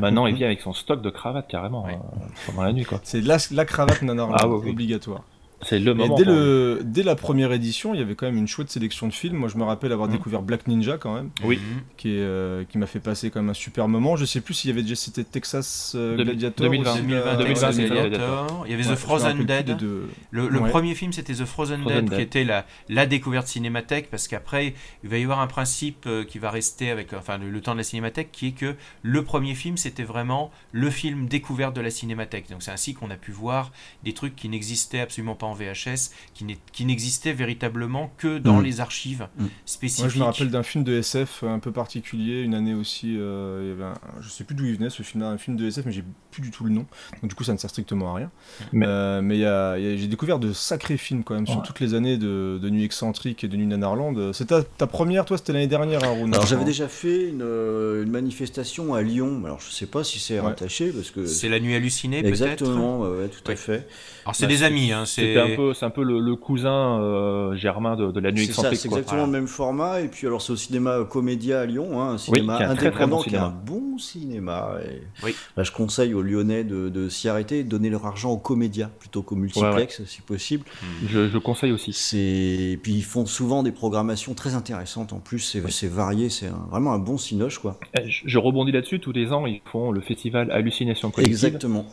[0.00, 1.94] Maintenant, il vient avec son stock de cravates carrément Ouais.
[1.94, 3.00] euh, pendant la nuit, quoi.
[3.04, 4.70] C'est la, la cravate nanar Ah, ouais, oui.
[4.70, 5.22] obligatoire.
[5.64, 6.16] C'est le moment.
[6.16, 9.12] dès, le, dès la première édition, il y avait quand même une chouette sélection de
[9.12, 9.36] films.
[9.36, 10.16] Moi, je me rappelle avoir Mhm.
[10.16, 11.58] découvert Black Ninja quand même, Oui.
[11.96, 14.16] Qui, est, euh, qui m'a fait passer quand même un super moment.
[14.16, 16.66] Je sais plus s'il y avait déjà cité Texas euh, Gladiator.
[16.68, 16.90] 2020.
[16.92, 17.36] aussi, 2020, là.
[17.36, 18.08] 2020, c'est Gladiator.
[18.08, 18.62] Gladiator.
[18.66, 19.76] Il y avait Ouais, The Frozen Dead.
[19.76, 20.08] deux.
[20.30, 20.70] Le, le Ouais.
[20.70, 22.18] premier film, c'était The Frozen, Frozen Dead, Dead.
[22.18, 26.24] qui était la, la découverte cinémathèque, parce qu'après, il va y avoir un principe euh,
[26.24, 29.22] qui va rester avec enfin, le, le temps de la cinémathèque, qui est que le
[29.22, 32.50] premier film, c'était vraiment le film découverte de la cinémathèque.
[32.50, 33.70] Donc c'est ainsi qu'on a pu voir
[34.02, 38.64] des trucs qui n'existaient absolument pas en VHS, qui n'existaient véritablement que dans Mm.
[38.64, 39.44] les archives Mm.
[39.66, 40.04] spécifiques.
[40.04, 43.16] Moi, je me rappelle d'un film de SF un peu particulier, une année aussi.
[43.18, 45.56] euh, il y avait un- je sais plus d'où il venait ce film-là, un film
[45.56, 46.86] de SF, mais j'ai plus du tout le nom.
[47.20, 48.30] Donc, du coup, ça ne sert strictement à rien.
[48.72, 51.34] Mais- Euh, mais il y a- il y a- j'ai découvert de sacrés films quand
[51.34, 54.32] même sur toutes les années de, de Nuit Excentrique et de Nuit Nanarland.
[54.32, 58.02] C'est ta, ta première, toi, c'était l'année dernière, Haroun Alors j'avais déjà fait une, euh,
[58.04, 59.42] une manifestation à Lyon.
[59.44, 60.40] Alors je sais pas si c'est Ouais.
[60.40, 63.86] rattaché parce que C'est la nuit hallucinée, peut-être exactement, ouais, ouais, tout à fait.
[64.24, 65.38] Alors c'est Bah, des amis, hein, c'est...
[65.38, 68.78] un peu, c'est un peu le, le cousin euh, germain de, de la nuit excentrique.
[68.78, 70.00] c'est exactement le même format.
[70.00, 72.86] Et puis alors c'est au cinéma Comédia à Lyon, hein, un Oui, cinéma très, très
[72.88, 74.74] indépendant, bon qui est un bon cinéma.
[74.86, 75.34] Et Oui.
[75.56, 78.38] bah, je conseille aux Lyonnais de, de s'y arrêter et de donner leur argent aux
[78.38, 80.64] Comédia plutôt qu'au multiplex si possible.
[81.08, 81.92] Je, je conseille aussi.
[81.92, 85.58] C'est et puis ils font souvent des programmations très intéressantes en plus.
[85.68, 87.78] C'est varié, c'est vraiment un bon cinoche quoi.
[87.94, 89.00] Eh, Je, je rebondis là-dessus.
[89.00, 91.86] Tous les ans, ils font le festival Hallucination Collective, Exactement.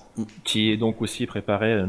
[0.44, 1.88] qui est donc aussi préparé euh,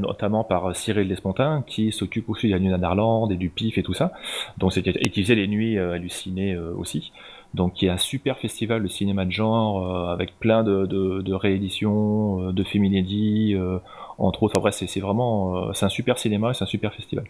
[0.49, 3.83] par euh, Cyril Despontin, qui s'occupe aussi de la nuit d'Anarland et du PIF et
[3.83, 4.13] tout ça.
[4.59, 7.13] Donc et qui faisait les nuits euh, hallucinées euh, aussi.
[7.55, 12.63] Donc qui est un super festival de cinéma de genre avec plein de, rééditions, de
[12.63, 13.79] films inédits, euh,
[14.19, 14.55] entre autres.
[14.55, 17.25] Enfin bref, c'est vraiment c'est un super cinéma, c'est un super festival.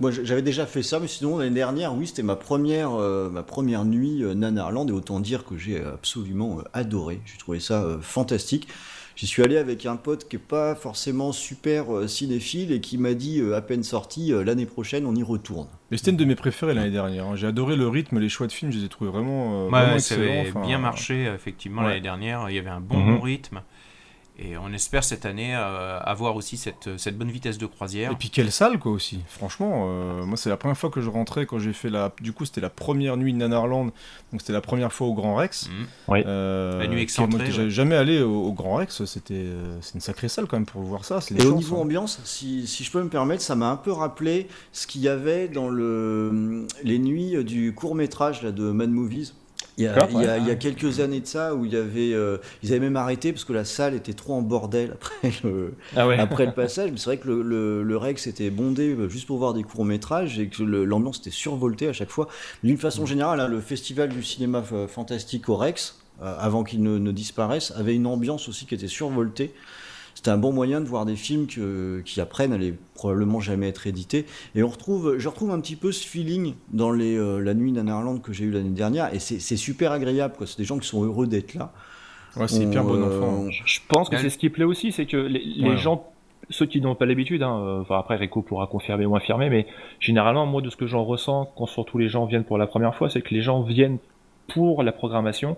[0.00, 2.92] Moi, j'avais déjà fait ça, mais sinon l'année dernière, oui, c'était ma première,
[3.30, 7.20] ma première nuit Nanarland, et autant dire que j'ai absolument adoré.
[7.26, 8.68] J'ai trouvé ça fantastique.
[9.18, 12.98] J'y suis allé avec un pote qui est pas forcément super euh, cinéphile et qui
[12.98, 15.66] m'a dit euh, à peine sorti euh, l'année prochaine on y retourne.
[15.90, 17.26] Mais c'était une de mes préférées l'année dernière.
[17.26, 17.34] hein.
[17.34, 19.70] J'ai adoré le rythme, les choix de films, je les ai trouvés vraiment, euh, Ouais,
[19.70, 21.88] vraiment ça avait Enfin, bien marché, effectivement, ouais.
[21.88, 22.48] l'année dernière.
[22.48, 23.16] Il y avait un bon, Mhm.
[23.16, 23.60] bon rythme.
[24.40, 28.12] Et on espère cette année euh, avoir aussi cette, cette bonne vitesse de croisière.
[28.12, 29.18] Et puis quelle salle quoi aussi.
[29.26, 32.12] Franchement, euh, moi c'est la première fois que je rentrais quand j'ai fait la.
[32.20, 35.34] Du coup c'était la première nuit de Nanarland, donc c'était la première fois au Grand
[35.34, 35.68] Rex.
[35.68, 36.24] Mhm.
[36.26, 37.52] Euh, La nuit excentrée, moi, ouais.
[37.52, 40.66] j'avais jamais allé au, au Grand Rex, c'était euh, c'est une sacrée salle quand même
[40.66, 41.18] pour voir ça.
[41.36, 41.80] Et au niveau hein.
[41.80, 45.08] ambiance, si, si je peux me permettre, ça m'a un peu rappelé ce qu'il y
[45.08, 49.32] avait dans le, les nuits du court métrage là, de Mad Movies.
[49.78, 50.40] Il y, a, D'accord, il, y a, ouais.
[50.40, 52.96] il y a quelques années de ça où il y avait, euh, ils avaient même
[52.96, 56.18] arrêté parce que la salle était trop en bordel après le, Ah ouais.
[56.18, 56.90] après le passage.
[56.90, 59.62] Mais c'est vrai que le, le, le Rex était bondé euh, juste pour voir des
[59.62, 62.26] courts métrages et que l'ambiance était survoltée à chaque fois.
[62.64, 66.82] D'une façon générale, hein, le festival du cinéma euh, fantastique au Rex, euh, avant qu'il
[66.82, 69.54] ne, ne disparaisse, avait une ambiance aussi qui était survoltée.
[70.18, 73.68] C'était un bon moyen de voir des films que- qui apprennent à les probablement jamais
[73.68, 74.26] être édités.
[74.56, 77.70] Et on retrouve, je retrouve un petit peu ce feeling dans les, euh, la nuit
[77.70, 79.14] d'Anarland que j'ai eu l'année dernière.
[79.14, 80.34] Et c'est super agréable.
[80.36, 80.48] quoi.
[80.48, 81.72] C'est des gens qui sont heureux d'être là.
[82.36, 83.50] Ouais, c'est hyper On, bon euh, enfant.
[83.64, 85.76] Je pense que c'est ce qui plaît aussi, c'est que les, les Ouais.
[85.76, 86.10] gens,
[86.50, 89.68] ceux qui n'ont pas l'habitude, hein, euh, enfin après Rico pourra confirmer ou infirmer, mais
[90.00, 92.96] généralement, moi de ce que j'en ressens quand surtout les gens viennent pour la première
[92.96, 93.98] fois, c'est que les gens viennent
[94.48, 95.56] pour la programmation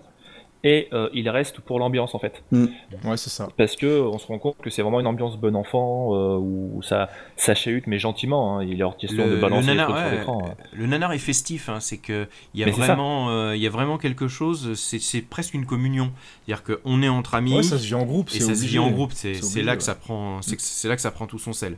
[0.63, 2.43] et euh, ils restent pour l'ambiance en fait.
[2.51, 3.49] Ouais, c'est ça.
[3.57, 6.81] Parce que on se rend compte que c'est vraiment une ambiance bon enfant euh, où
[6.83, 8.57] ça, ça chahute mais gentiment.
[8.59, 8.63] hein.
[8.63, 10.49] Il est hors question Le- de balancer le les nanar, trucs sur l'écran.
[10.51, 10.63] hein.
[10.73, 13.65] Le nanar est festif, hein, c'est que il y a Mais vraiment, euh, il y
[13.67, 14.75] a vraiment quelque chose.
[14.75, 16.11] C'est c'est presque une communion,
[16.45, 18.29] c'est-à-dire qu'on est entre amis Ouais, ça se vit en groupe.
[18.29, 19.13] et c'est ça se vit en groupe.
[19.13, 21.25] C'est C'est c'est obligé, là que ça prend, c'est que- c'est là que ça prend
[21.25, 21.77] tout son sel.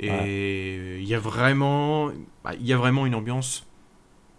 [0.00, 2.08] Et il y a vraiment,
[2.42, 3.66] bah, il y a vraiment une ambiance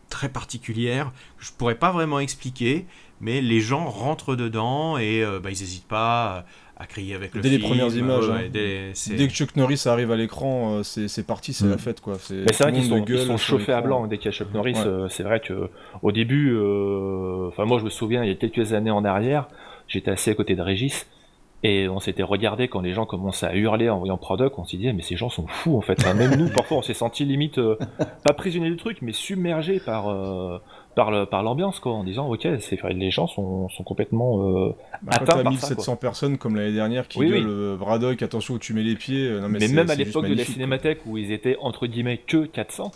[0.09, 2.85] très particulière que je pourrais pas vraiment expliquer,
[3.21, 6.45] mais les gens rentrent dedans et euh, bah, ils n'hésitent pas
[6.77, 8.49] à, à crier avec le Dès les premières images, Ouais, hein.
[8.51, 8.91] dès-
[9.27, 11.69] que Chuck Norris arrive à l'écran, euh, c'est parti, c'est Mm.
[11.71, 12.17] la fête quoi.
[12.29, 14.37] Mais c'est vrai qu'ils sont, gueule ils sont chauffés à blanc dès qu'il y a
[14.37, 14.73] Chuck Norris.
[14.73, 14.85] Ouais.
[14.85, 15.69] euh, c'est vrai que
[16.01, 19.47] au début, euh, enfin moi je me souviens il y a quelques années en arrière,
[19.87, 21.07] j'étais assis à côté de Régis
[21.67, 24.77] et on s'était regardé quand les gens commençaient à hurler en voyant Product, on s'est
[24.77, 25.97] dit mais ces gens sont fous en fait.
[25.99, 27.77] Enfin, même nous parfois on s'est senti limite euh,
[28.23, 30.59] pas prisonnier du truc mais submergé par euh,
[30.95, 34.69] par le par l'ambiance quoi en disant ok c'est les gens sont, sont complètement euh,
[35.01, 37.39] Bah, quand atteints t'as par 1700 personnes comme l'année dernière qui Oui, oui.
[37.41, 39.27] gueulent euh, Braddock, attention où tu mets les pieds.
[39.27, 42.45] euh, non, mais même à l'époque de la cinémathèque où ils étaient entre guillemets que
[42.45, 42.91] 400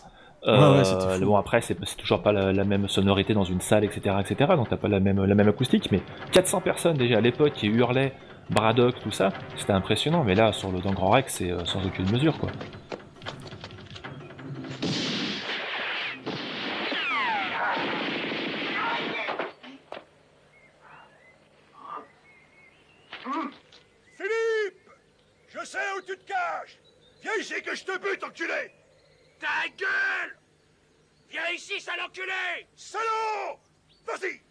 [0.48, 1.26] Ouais, euh, ouais, c'était fou.
[1.26, 4.52] bon après c'est c'est toujours pas la, la même sonorité dans une salle etc etc
[4.56, 6.00] donc t'as pas la même la même acoustique mais
[6.32, 8.14] 400 personnes déjà à l'époque qui hurlaient
[8.50, 11.86] Braddock tout ça c'était impressionnant mais là sur le le Grand Rex c'est euh, sans
[11.86, 12.50] aucune mesure quoi.
[24.16, 24.90] Philippe!
[25.50, 26.80] Je sais où tu te caches!
[27.22, 28.72] Viens ici que je te bute, enculé!
[29.40, 30.38] Ta gueule!
[31.30, 32.68] Viens ici, sale enculé!
[32.76, 33.60] Salaud!
[34.06, 34.42] Vas-y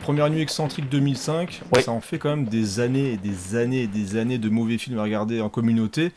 [0.00, 1.82] première nuit excentrique 2005, Ouais.
[1.82, 4.78] ça en fait quand même des années et des années et des années de mauvais
[4.78, 6.12] films à regarder en communauté.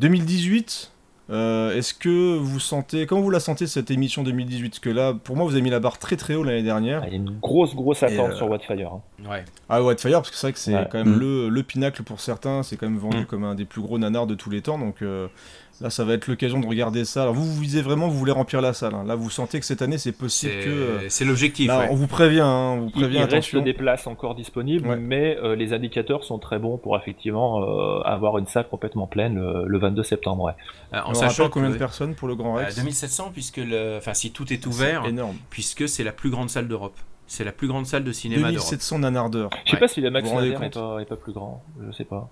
[0.00, 0.90] 2018,
[1.30, 5.14] euh, est-ce que vous sentez, comment vous la sentez cette émission 2018 Parce que là,
[5.14, 7.00] pour moi, vous avez mis la barre très très haut l'année dernière.
[7.04, 8.92] Ah, Il y a une grosse, grosse attente euh, sur Wildfire.
[8.92, 9.00] hein.
[9.30, 9.44] Ouais.
[9.68, 10.88] Ah Whitefire, parce que c'est vrai que c'est Ouais.
[10.90, 11.20] quand même Mm.
[11.20, 13.26] le, le pinacle pour certains, c'est quand même vendu Mm.
[13.26, 15.28] comme un des plus gros nanars de tous les temps, donc euh,
[15.82, 17.22] là ça va être l'occasion de regarder ça.
[17.22, 19.04] Alors vous, vous visez vraiment, vous voulez remplir la salle, hein.
[19.06, 20.70] là vous sentez que cette année c'est possible C'est que...
[20.70, 21.68] euh, c'est l'objectif.
[21.70, 21.88] ouais.
[21.90, 23.62] on vous prévient, hein, on vous Il, prévient, il reste attention.
[23.62, 24.96] des places encore disponibles, Ouais.
[24.96, 29.34] mais euh, les indicateurs sont très bons pour effectivement euh, avoir une salle complètement pleine
[29.34, 30.44] le, le 22 septembre.
[30.44, 30.52] ouais.
[30.94, 33.96] Euh, en sachant combien que de personnes pour le Grand euh, Rex 2700 puisque le,
[33.98, 35.36] enfin si tout est ouvert, C'est énorme.
[35.50, 36.94] puisque c'est la plus grande salle d'Europe.
[37.26, 38.70] C'est la plus grande salle de cinéma d'Europe.
[38.70, 39.50] 2700 nanardeurs.
[39.64, 39.80] Je sais Ouais.
[39.80, 42.28] pas si la Max est pas, est pas plus grand, je sais pas.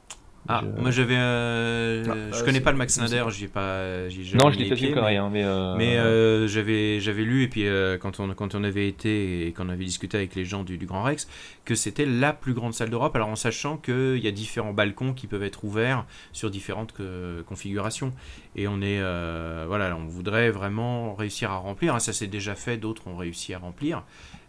[0.49, 3.31] Ah, Je- moi j'avais, euh, Ah, je euh, connais pas le Max Snyder, pas.
[3.31, 5.45] j'y ai pas, j'y ai jamais Non, je les pas vu mais- rien, mais.
[5.45, 9.47] euh, Mais euh, j'avais j'avais lu et puis euh, quand on quand on avait été
[9.47, 11.29] et qu'on avait discuté avec les gens du, du Grand Rex
[11.65, 13.15] que c'était la plus grande salle d'Europe.
[13.15, 17.43] Alors en sachant qu'il y a différents balcons qui peuvent être ouverts sur différentes que-
[17.47, 18.13] configurations
[18.57, 21.95] et on est euh, voilà on voudrait vraiment réussir à remplir.
[21.95, 22.01] hein.
[22.01, 24.03] Ça s'est déjà fait, d'autres ont réussi à remplir.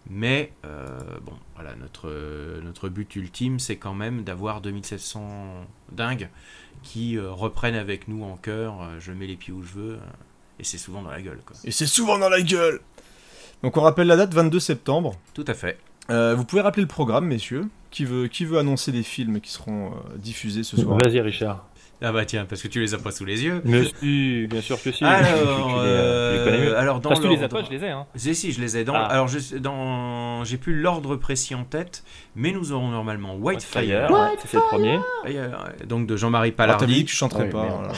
[0.10, 2.10] Mais euh, bon voilà notre
[2.64, 6.30] notre but ultime c'est quand même d'avoir 2700 dingues
[6.84, 8.82] qui euh, reprennent avec nous en cœur.
[8.82, 9.94] euh, je mets les pieds où je veux.
[9.94, 10.00] euh,
[10.60, 11.56] et c'est souvent dans la gueule, quoi.
[11.64, 12.82] Et c'est souvent dans la gueule
[13.64, 15.16] Donc on rappelle la date, 22 septembre.
[15.34, 15.80] Tout à fait.
[16.10, 19.52] Euh, vous pouvez rappeler le programme, messieurs qui veut, qui veut annoncer les films qui
[19.52, 20.98] seront euh, diffusés ce soir?
[20.98, 21.66] Vas-y, Richard.
[22.04, 23.62] Ah bah tiens, parce que tu les as pas sous les yeux.
[23.64, 25.04] Mais si, bien sûr que si.
[25.04, 27.84] Alors, tu- les, tu euh, alors dans Parce que tu les as pas, je les
[27.84, 27.90] ai.
[27.90, 28.08] Hein.
[28.16, 28.96] Si, si, je les ai dans.
[28.96, 29.06] Ah.
[29.06, 32.04] Alors, je, dans, j'ai plus l'ordre précis en tête,
[32.36, 35.00] mais nous aurons normalement Whitefire, ouais, ça, c'est le premier.
[35.86, 37.66] donc de Jean-Marie Ah, t'avais dit Palardi, que tu chanterais pas.
[37.68, 37.94] voilà.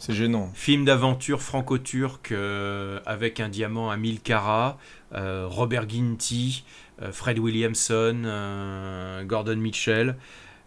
[0.00, 0.50] C'est gênant.
[0.54, 4.78] film d'aventure franco-turc euh, avec un diamant à 1000 carats,
[5.14, 6.64] euh, Robert Ginty,
[7.02, 10.16] euh, Fred Williamson, euh, Gordon Mitchell.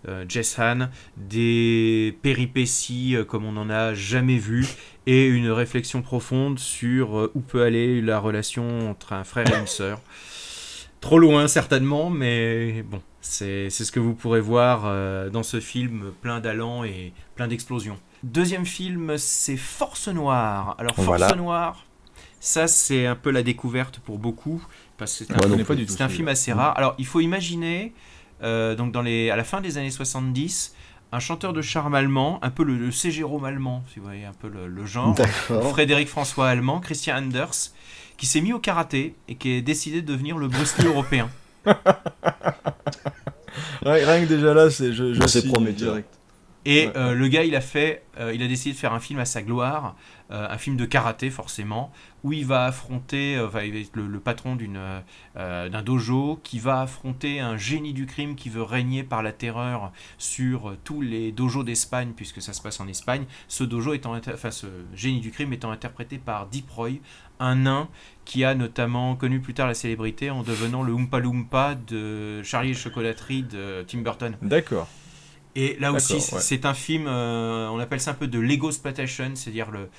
[0.08, 4.68] Euh, Jess Han, des péripéties euh, comme on n'en a jamais vu,
[5.06, 9.60] et une réflexion profonde sur euh, où peut aller la relation entre un frère et
[9.60, 10.02] une sœur.
[11.02, 14.84] Trop loin certainement, mais bon, c'est ce que vous pourrez voir
[15.32, 17.98] dans ce film plein d'allants et plein d'explosions.
[18.22, 20.76] Deuxième film, c'est Force Noire.
[20.78, 21.36] Alors Force Voilà.
[21.36, 21.86] Noire,
[22.40, 24.64] ça c'est un peu la découverte pour beaucoup,
[24.98, 25.94] parce que c'est pas du tout.
[25.94, 26.78] c'est un film assez rare.
[26.78, 27.94] Alors il faut imaginer,
[28.44, 30.76] euh, donc dans les, à la fin des années 70,
[31.12, 33.12] un chanteur de charme allemand, un peu le, le C.
[33.12, 35.16] Jérôme allemand, si vous voyez un peu le, le genre.
[35.72, 37.72] Frédéric François Allemand, Christian Anders,
[38.18, 41.30] qui s'est mis au karaté et qui a décidé de devenir le Bruce Lee européen.
[41.66, 41.76] Rien,
[43.84, 45.94] rien que déjà là, c'est je, je C'est prometteur.
[45.94, 46.10] direct.
[46.66, 46.94] Et Ouais.
[46.96, 49.26] euh, le gars, il a fait, euh, il a décidé de faire un film à
[49.26, 49.96] sa gloire,
[50.32, 51.92] euh, un film de karaté forcément,
[52.24, 54.80] où il va affronter, enfin, il va être le, le patron d'une,
[55.36, 59.92] d'un dojo, qui va affronter un génie du crime qui veut régner par la terreur
[60.20, 63.26] sur tous les dojos d'Espagne, puisque ça se passe en Espagne.
[63.48, 67.00] Ce dojo étant, enfin, ce génie du crime étant interprété par Deep Roy,
[67.40, 67.90] un nain
[68.24, 72.70] qui a notamment connu plus tard la célébrité en devenant le Oompa Loompa de Charlie
[72.70, 74.38] et la chocolaterie de Tim Burton.
[74.44, 74.88] D'accord.
[75.56, 76.42] Et là aussi, c'est- ouais.
[76.42, 79.90] c'est un film, euh, on appelle ça un peu de Lego Exploitation, c'est-à-dire le,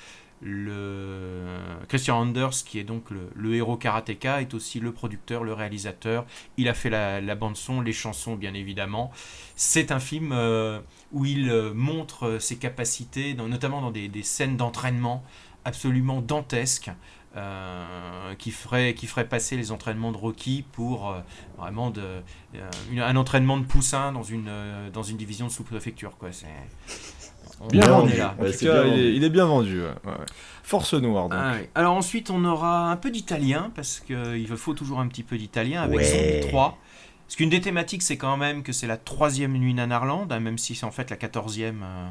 [0.41, 1.45] le
[1.87, 6.25] Christian Anders, qui est donc le, le héros karatéka, est aussi le producteur, le réalisateur.
[6.57, 9.11] Il a fait la, la bande son, les chansons, bien évidemment.
[9.55, 10.79] C'est un film euh,
[11.11, 15.23] où il euh, montre ses capacités, dans- notamment dans des, des scènes d'entraînement
[15.65, 16.91] absolument dantesques.
[17.35, 21.19] Euh, qui ferait qui ferait passer les entraînements de Rocky pour euh,
[21.57, 25.51] vraiment de, euh, une- un entraînement de poussin dans une, euh, dans une division de
[25.51, 26.17] sous-préfecture.
[26.19, 26.29] Quoi.
[26.31, 26.45] C'est...
[27.59, 28.13] On, Bien vendu.
[28.13, 28.35] est là.
[28.37, 29.01] Cas, bien il est, vendu.
[29.15, 29.81] il est bien vendu.
[29.81, 30.25] ouais, ouais, ouais.
[30.63, 31.29] Force Noire.
[31.29, 31.39] Donc.
[31.41, 31.55] Ah.
[31.75, 35.81] Alors ensuite, on aura un peu d'italien, parce qu'il faut toujours un petit peu d'italien,
[35.83, 36.03] avec Ouais.
[36.41, 36.77] Zombie 3.
[37.25, 40.57] Parce qu'une des thématiques, c'est quand même que c'est la troisième nuit Nanarland, hein, même
[40.57, 42.07] si c'est en fait la quatorzième, euh,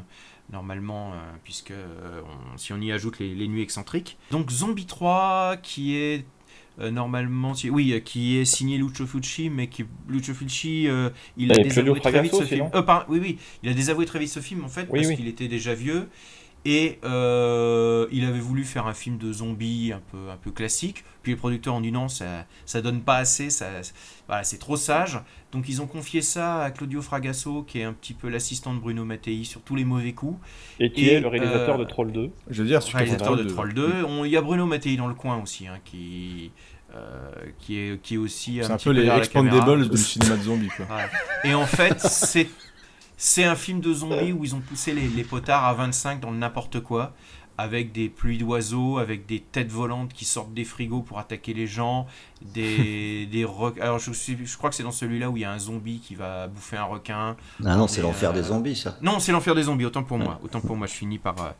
[0.51, 2.21] normalement, euh, puisque euh,
[2.53, 4.17] on- si on y ajoute les, les nuits excentriques.
[4.31, 6.25] Donc Zombie 3, qui est
[6.79, 11.59] euh, normalement, oui, qui est signé Lucio Fulci, mais qui Lucio Fulci, euh, il a
[11.59, 12.69] Et Claudio désavoué très vite ce film.
[12.73, 15.15] Euh, oui, oui, il a désavoué très vite ce film en fait, Oui, parce oui.
[15.17, 16.09] qu'il était déjà vieux.
[16.65, 21.03] Et euh, il avait voulu faire un film de zombies un peu, un peu classique.
[21.21, 23.67] Puis les producteurs ont dit non, ça, ça donne pas assez, ça,
[24.27, 25.19] voilà, c'est trop sage.
[25.51, 28.79] Donc ils ont confié ça à Claudio Fragasso, qui est un petit peu l'assistant de
[28.79, 30.39] Bruno Mattei sur tous les mauvais coups.
[30.79, 32.29] Et qui Et, est le réalisateur euh, de Troll 2.
[32.49, 34.03] Je veux dire, réalisateur de Troll Troll 2.
[34.07, 36.51] On- Il y a Bruno Mattei dans le coin aussi, hein, qui,
[36.95, 39.07] euh, qui, est, qui est aussi C'est un, un petit peu les.
[39.09, 40.85] Expandables du cinéma de zombies, quoi.
[40.95, 41.49] Ouais.
[41.49, 42.47] Et en fait, c'est
[43.17, 46.31] c'est un film de zombies où ils ont poussé les, les potards à 25 dans
[46.31, 47.13] le n'importe quoi,
[47.57, 51.67] avec des pluies d'oiseaux, avec des têtes volantes qui sortent des frigos pour attaquer les
[51.67, 52.07] gens,
[52.41, 55.45] des, des re- Alors je, suis- je crois que c'est dans celui-là où il y
[55.45, 57.37] a un zombie qui va bouffer un requin.
[57.63, 58.97] Ah non, c'est l'enfer euh, des zombies, ça.
[59.01, 60.39] Non, c'est l'enfer des zombies, autant pour moi.
[60.43, 61.51] Autant pour moi, je finis par, euh,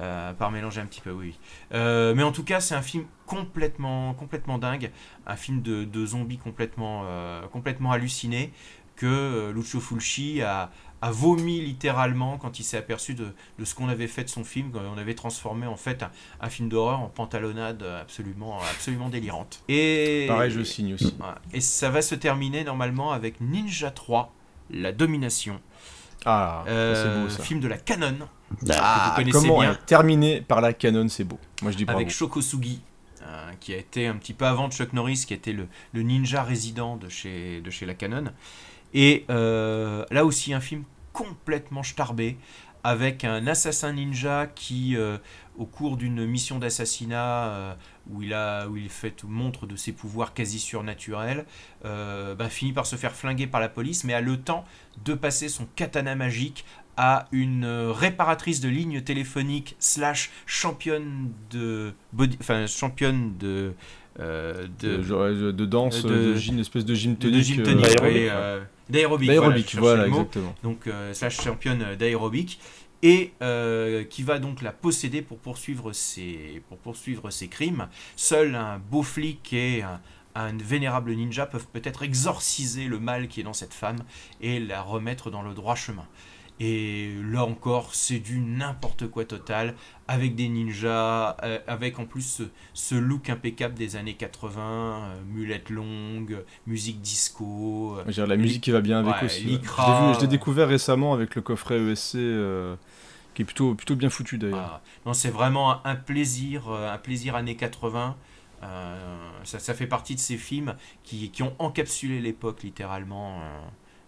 [0.00, 1.38] euh, par mélanger un petit peu, oui.
[1.74, 4.90] Euh, mais en tout cas, c'est un film complètement, complètement dingue.
[5.26, 8.52] Un film de, de zombies complètement, euh, complètement halluciné
[8.96, 10.70] que euh, Lucio Fulci a,
[11.02, 13.28] a vomi littéralement quand il s'est aperçu de,
[13.58, 14.70] de ce qu'on avait fait de son film.
[14.72, 19.62] quand On avait transformé en fait un, un film d'horreur en pantalonnade absolument, absolument délirante.
[19.68, 21.14] Et, Pareil, je signe aussi.
[21.52, 24.32] Et ça va se terminer normalement avec Ninja 3,
[24.70, 25.60] La Domination.
[26.24, 27.42] Ah, Euh, c'est beau ça.
[27.42, 28.16] Film de la Canon.
[28.70, 29.74] Ah, que vous connaissez Comment bien.
[29.86, 31.38] terminé par la canon, c'est beau.
[31.62, 31.98] Moi je dis bravo.
[31.98, 32.80] Avec Shokosugi,
[33.22, 36.02] euh, qui a été un petit peu avant de Chuck Norris, qui était le, le
[36.02, 38.24] ninja résident de chez, de chez la Canon.
[38.94, 42.36] Et euh, là aussi, un film complètement starbé,
[42.84, 45.18] avec un assassin ninja qui, euh,
[45.58, 47.74] au cours d'une mission d'assassinat euh,
[48.10, 51.46] où il a où il fait montre de ses pouvoirs quasi surnaturels,
[51.84, 54.64] euh, ben, finit par se faire flinguer par la police, mais a le temps
[55.04, 56.64] de passer son katana magique
[56.96, 63.72] à une réparatrice de lignes téléphoniques slash championne de body, enfin championne de
[64.18, 64.96] de,
[65.52, 67.44] de, danse, de- de, gym, une espèce de gym de tonique.
[67.44, 68.62] gym tonique, d'aérobic, oui, ouais.
[68.88, 70.54] D'aérobic, D'aérobic, voilà, exactement.
[70.62, 72.60] donc euh, slash championne d'aérobic
[73.02, 77.88] et euh, qui va donc la posséder pour poursuivre ses, pour poursuivre ses crimes.
[78.16, 80.00] Seul un beau flic et un,
[80.34, 83.98] un vénérable ninja peuvent peut-être exorciser le mal qui est dans cette femme
[84.40, 86.06] et la remettre dans le droit chemin.
[86.58, 89.74] Et là encore, c'est du n'importe quoi total,
[90.08, 92.42] avec des ninjas, euh, avec en plus ce,
[92.72, 97.98] ce look impeccable des années 80, euh, mulette longue, musique disco.
[97.98, 99.44] euh, la musique qui va bien avec Ouais, aussi.
[99.44, 100.14] Lycra.
[100.14, 102.76] Je l'ai découvert récemment avec le coffret ESC, euh,
[103.34, 104.76] qui est plutôt, plutôt bien foutu d'ailleurs.
[104.76, 108.16] Ah, non, c'est vraiment un, plaisir, euh, un plaisir années 80.
[108.62, 113.38] Euh, ça, ça fait partie de ces films qui, qui ont encapsulé l'époque littéralement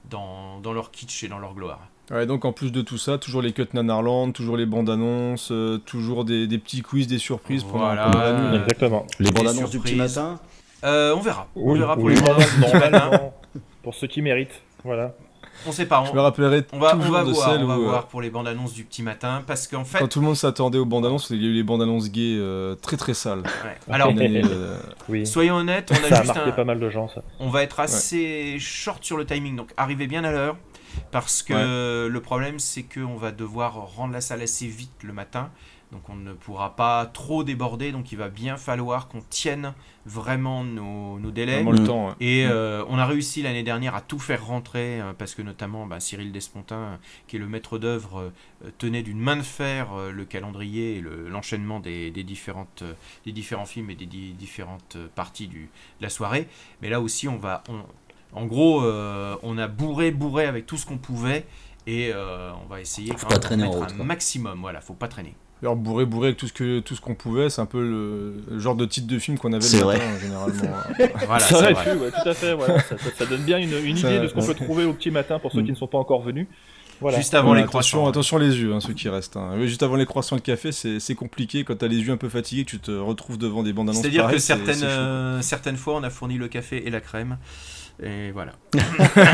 [0.09, 1.87] dans, dans leur kitsch et dans leur gloire.
[2.11, 5.51] Ouais, donc en plus de tout ça, toujours les cuts Nanarland, toujours les bandes annonces,
[5.53, 8.05] euh, toujours des, des petits quiz, des surprises Voilà.
[8.05, 8.57] pendant la nuit.
[8.59, 9.07] Exactement.
[9.19, 10.39] Les Des bandes annonces du petit matin
[10.85, 11.49] Euh, on verra.
[11.55, 12.91] on verra pour oui, les bandes annonces du matin.
[12.91, 13.35] normalement,
[13.83, 14.63] pour ceux qui méritent.
[14.85, 15.13] Voilà.
[15.67, 16.05] On sait pas.
[16.07, 17.89] Je me On, rappellerai on va, on va de voir, celle on va où, euh,
[17.89, 20.37] voir pour les bandes annonces du petit matin parce qu'en fait, quand tout le monde
[20.37, 23.13] s'attendait aux bandes annonces, il y a eu les bandes annonces gays euh, très très
[23.13, 23.41] sales.
[23.41, 23.77] ouais.
[23.93, 24.79] alors Une année, euh,
[25.09, 25.27] Oui.
[25.27, 27.23] soyons honnêtes, on a Ça a juste marqué un, pas mal de gens, ça.
[27.41, 30.57] on va être assez short sur le timing, donc arrivez bien à l'heure,
[31.11, 35.51] parce que le problème c'est qu'on va devoir rendre la salle assez vite le matin,
[35.93, 39.73] donc on ne pourra pas trop déborder, donc il va bien falloir qu'on tienne
[40.05, 41.55] vraiment nos, nos délais.
[41.63, 42.09] vraiment le temps.
[42.09, 42.15] ouais.
[42.21, 45.87] Et euh, on a réussi l'année dernière à tout faire rentrer, euh, parce que notamment
[45.87, 48.31] bah, Cyril Despontin, euh, qui est le maître d'œuvre,
[48.65, 52.85] euh, tenait d'une main de fer le calendrier et le- l'enchaînement des, des différentes,
[53.25, 55.61] des différents films et des di- différentes parties du,
[56.01, 56.49] de la soirée.
[56.83, 57.85] Mais là aussi, on va, on-
[58.33, 61.47] en gros, euh, on a bourré, bourré avec tout ce qu'on pouvait,
[61.87, 63.97] et euh, on va essayer Faut quand pas même traîner d'en en mettre route, un
[63.97, 64.05] quoi.
[64.05, 64.59] maximum.
[64.61, 65.35] Voilà, faut pas traîner.
[65.61, 68.45] Alors bourré bourré avec tout ce que tout ce qu'on pouvait, c'est un peu le,
[68.49, 70.77] le genre de titre de film qu'on avait le matin généralement.
[71.27, 71.93] Voilà, ça c'est aurait vrai.
[71.93, 72.55] pu, ouais, tout à fait.
[72.55, 72.79] Voilà.
[72.81, 74.93] Ça, ça- ça donne bien une, une Ça- idée de ce qu'on peut trouver au
[74.93, 76.47] petit matin pour ceux qui ne sont pas encore venus.
[77.01, 77.19] Voilà.
[77.19, 78.09] Juste avant Ouais, les attention, croissants.
[78.11, 79.37] attention les yeux, hein, ceux qui restent.
[79.37, 79.53] hein.
[79.67, 82.29] Juste avant les croissants et le café, c'est compliqué quand t'as les yeux un peu
[82.29, 84.01] fatigués, tu te retrouves devant des bandes annonces.
[84.03, 87.37] C'est-à-dire que certaines, euh, certaines fois, on a fourni le café et la crème.
[88.03, 88.53] Et voilà.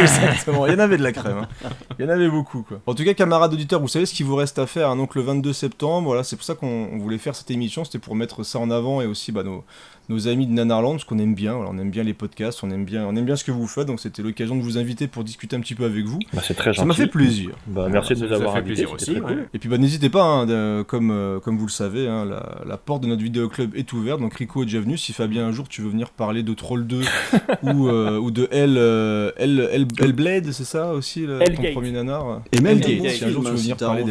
[0.01, 1.47] Exactement, il y en avait de la crème.
[1.63, 1.69] hein.
[1.99, 2.81] Il y en avait beaucoup, quoi.
[2.87, 4.89] En tout cas, camarades auditeurs, vous savez ce qu'il vous reste à faire.
[4.91, 4.97] hein.
[4.97, 7.85] Donc, le 22 septembre, voilà, c'est pour ça qu'on on voulait faire cette émission.
[7.85, 9.65] C'était pour mettre ça en avant et aussi bah, nos,
[10.09, 11.55] nos amis de Nanarland, parce qu'on aime bien.
[11.57, 13.87] On aime bien les podcasts, on aime bien, on aime bien ce que vous faites.
[13.87, 16.19] Donc, c'était l'occasion de vous inviter pour discuter un petit peu avec vous.
[16.33, 16.81] Bah, c'est très gentil.
[16.81, 17.51] Ça m'a fait plaisir.
[17.67, 18.87] Bah, merci de nous avoir fait invités.
[18.87, 19.21] aussi, très ouais.
[19.21, 19.49] cool.
[19.55, 22.63] Et puis bah, n'hésitez pas, hein, de- comme, euh, comme vous le savez, hein, la,
[22.67, 24.97] la porte de notre vidéoclub est ouverte, donc Rico est déjà venu.
[24.99, 27.01] Si Fabien un jour tu veux venir parler de Troll 2
[27.63, 31.93] ou, euh, ou de Hell, euh, Hell, Hell- Hellblade, c'est ça aussi le, ton premier
[31.93, 34.03] nanar Et même bons si un jour tu veux hein, venir parler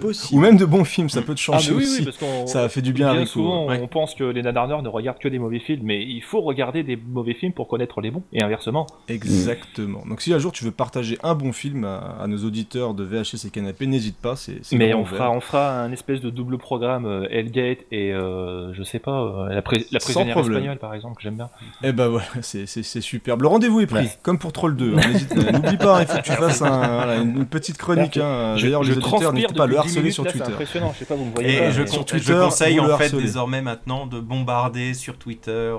[0.00, 0.36] possible.
[0.38, 1.98] Ou même de bons films, ça peut te Ah, changer aussi.
[2.00, 3.26] oui, parce qu'on Ça a fait du bien à Rico.
[3.26, 3.80] souvent, ouais.
[3.82, 6.82] on pense que les nanarneurs ne regardent que des mauvais films, mais il faut regarder
[6.82, 8.86] des mauvais films pour connaître les bons, et inversement.
[9.08, 10.02] Exactement.
[10.08, 13.04] Donc si un jour tu veux partager un bon film à, à nos auditeurs de
[13.04, 16.58] VHS et Canapé, n'hésite pas, c'est Mais on fera, on fera un espèce de double
[16.58, 20.94] programme euh, Hellgate et euh, je sais pas, euh, la, pré- la prisonnière espagnole par
[20.94, 21.48] exemple, que j'aime bien.
[21.82, 22.66] Eh ben voilà, c'est-
[23.00, 23.42] superbe.
[23.42, 24.10] Le rendez-vous est pris, Ouais.
[24.22, 24.94] comme pour Troll 2.
[24.96, 28.16] hein, n'hésite- N'oublie pas, il faut que tu fasses un- voilà, une petite chronique.
[28.18, 28.54] hein.
[28.56, 30.38] Je, D'ailleurs, je les auditeurs, n'hésitez pas à le depuis 10 harceler sur là, c'est
[30.38, 30.52] Twitter.
[30.52, 32.78] impressionnant, je sais pas, vous me voyez Et pas, je, mais- sur je Twitter, conseille
[32.78, 35.76] vous le en fait désormais maintenant de bombarder sur Twitter euh,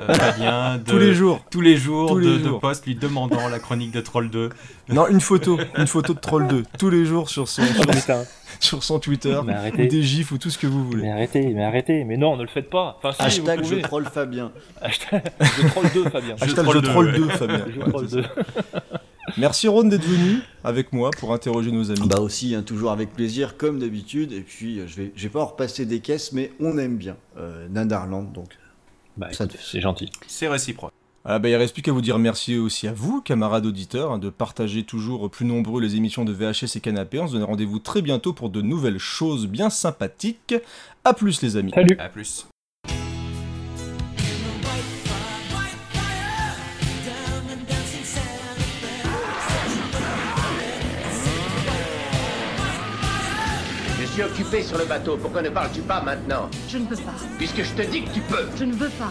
[0.00, 1.40] euh, Fabien de- Tous les jours.
[1.50, 4.50] tous les jours Tous les de, posts lui demandant la chronique de Troll 2.
[4.88, 7.82] Non, une photo, une photo de Troll 2, tous les jours sur son, Oh,
[8.60, 9.86] sur, son Twitter, Mais ou arrêtez.
[9.86, 11.02] des gifs ou tout ce que vous voulez.
[11.02, 12.98] Mais arrêtez, mais arrêtez, mais non, ne le faites pas.
[12.98, 14.50] Enfin, si, Hashtag je troll Fabien.
[14.82, 16.34] Hashtag je troll 2, Fabien.
[16.36, 17.12] Je Hashtag troll je troll ouais.
[17.18, 17.64] 2, Fabien.
[17.72, 18.22] Je Ouais, troll c'est 2.
[18.22, 18.30] ça.
[19.38, 22.08] Merci Ron d'être venu avec moi pour interroger nos amis.
[22.08, 24.32] Bah aussi, hein, toujours avec plaisir, comme d'habitude.
[24.32, 26.96] Et puis, euh, je vais, je vais pas en repasser des caisses, mais on aime
[26.96, 28.48] bien euh, Nandarland, donc
[29.16, 30.10] Bah, Ça écoute, te- c'est gentil.
[30.26, 30.92] C'est réciproque.
[31.24, 34.18] Ah bah, il reste plus qu'à vous dire merci aussi à vous, camarades auditeurs, hein,
[34.18, 37.18] de partager toujours plus nombreux les émissions de VHS et Canapé.
[37.20, 40.54] On se donne rendez-vous très bientôt pour de nouvelles choses bien sympathiques.
[41.04, 41.72] A plus les amis.
[41.74, 42.46] Salut À plus.
[54.20, 56.50] Suis occupé sur le bateau, pourquoi ne parles-tu pas maintenant?
[56.68, 57.14] Je ne peux pas.
[57.38, 59.10] Puisque je te dis que tu peux Je ne veux pas.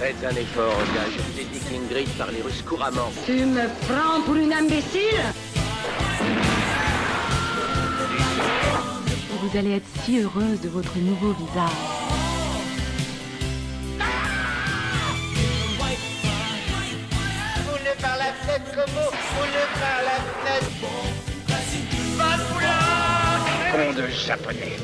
[0.00, 3.12] Faites un effort, gars, je vous ai dit qu'Ingrid parlait russe couramment.
[3.26, 5.20] Tu me prends pour une imbécile?
[9.42, 11.70] Vous allez être si heureuse de votre nouveau visage.
[17.66, 19.23] Vous ne par la fenêtre comme vous,
[23.96, 24.76] de japonais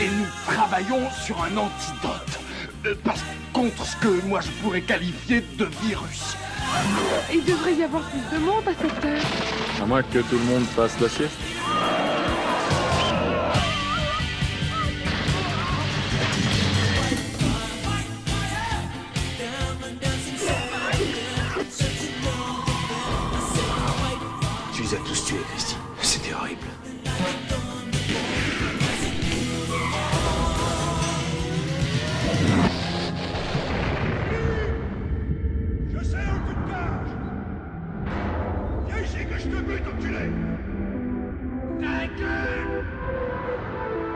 [0.00, 2.38] Et nous travaillons sur un antidote.
[2.86, 6.36] Euh, parce contre ce que moi je pourrais qualifier de virus.
[7.32, 9.22] Il devrait y avoir plus de monde à cette heure.
[9.82, 11.36] À moins que tout le monde fasse la sieste.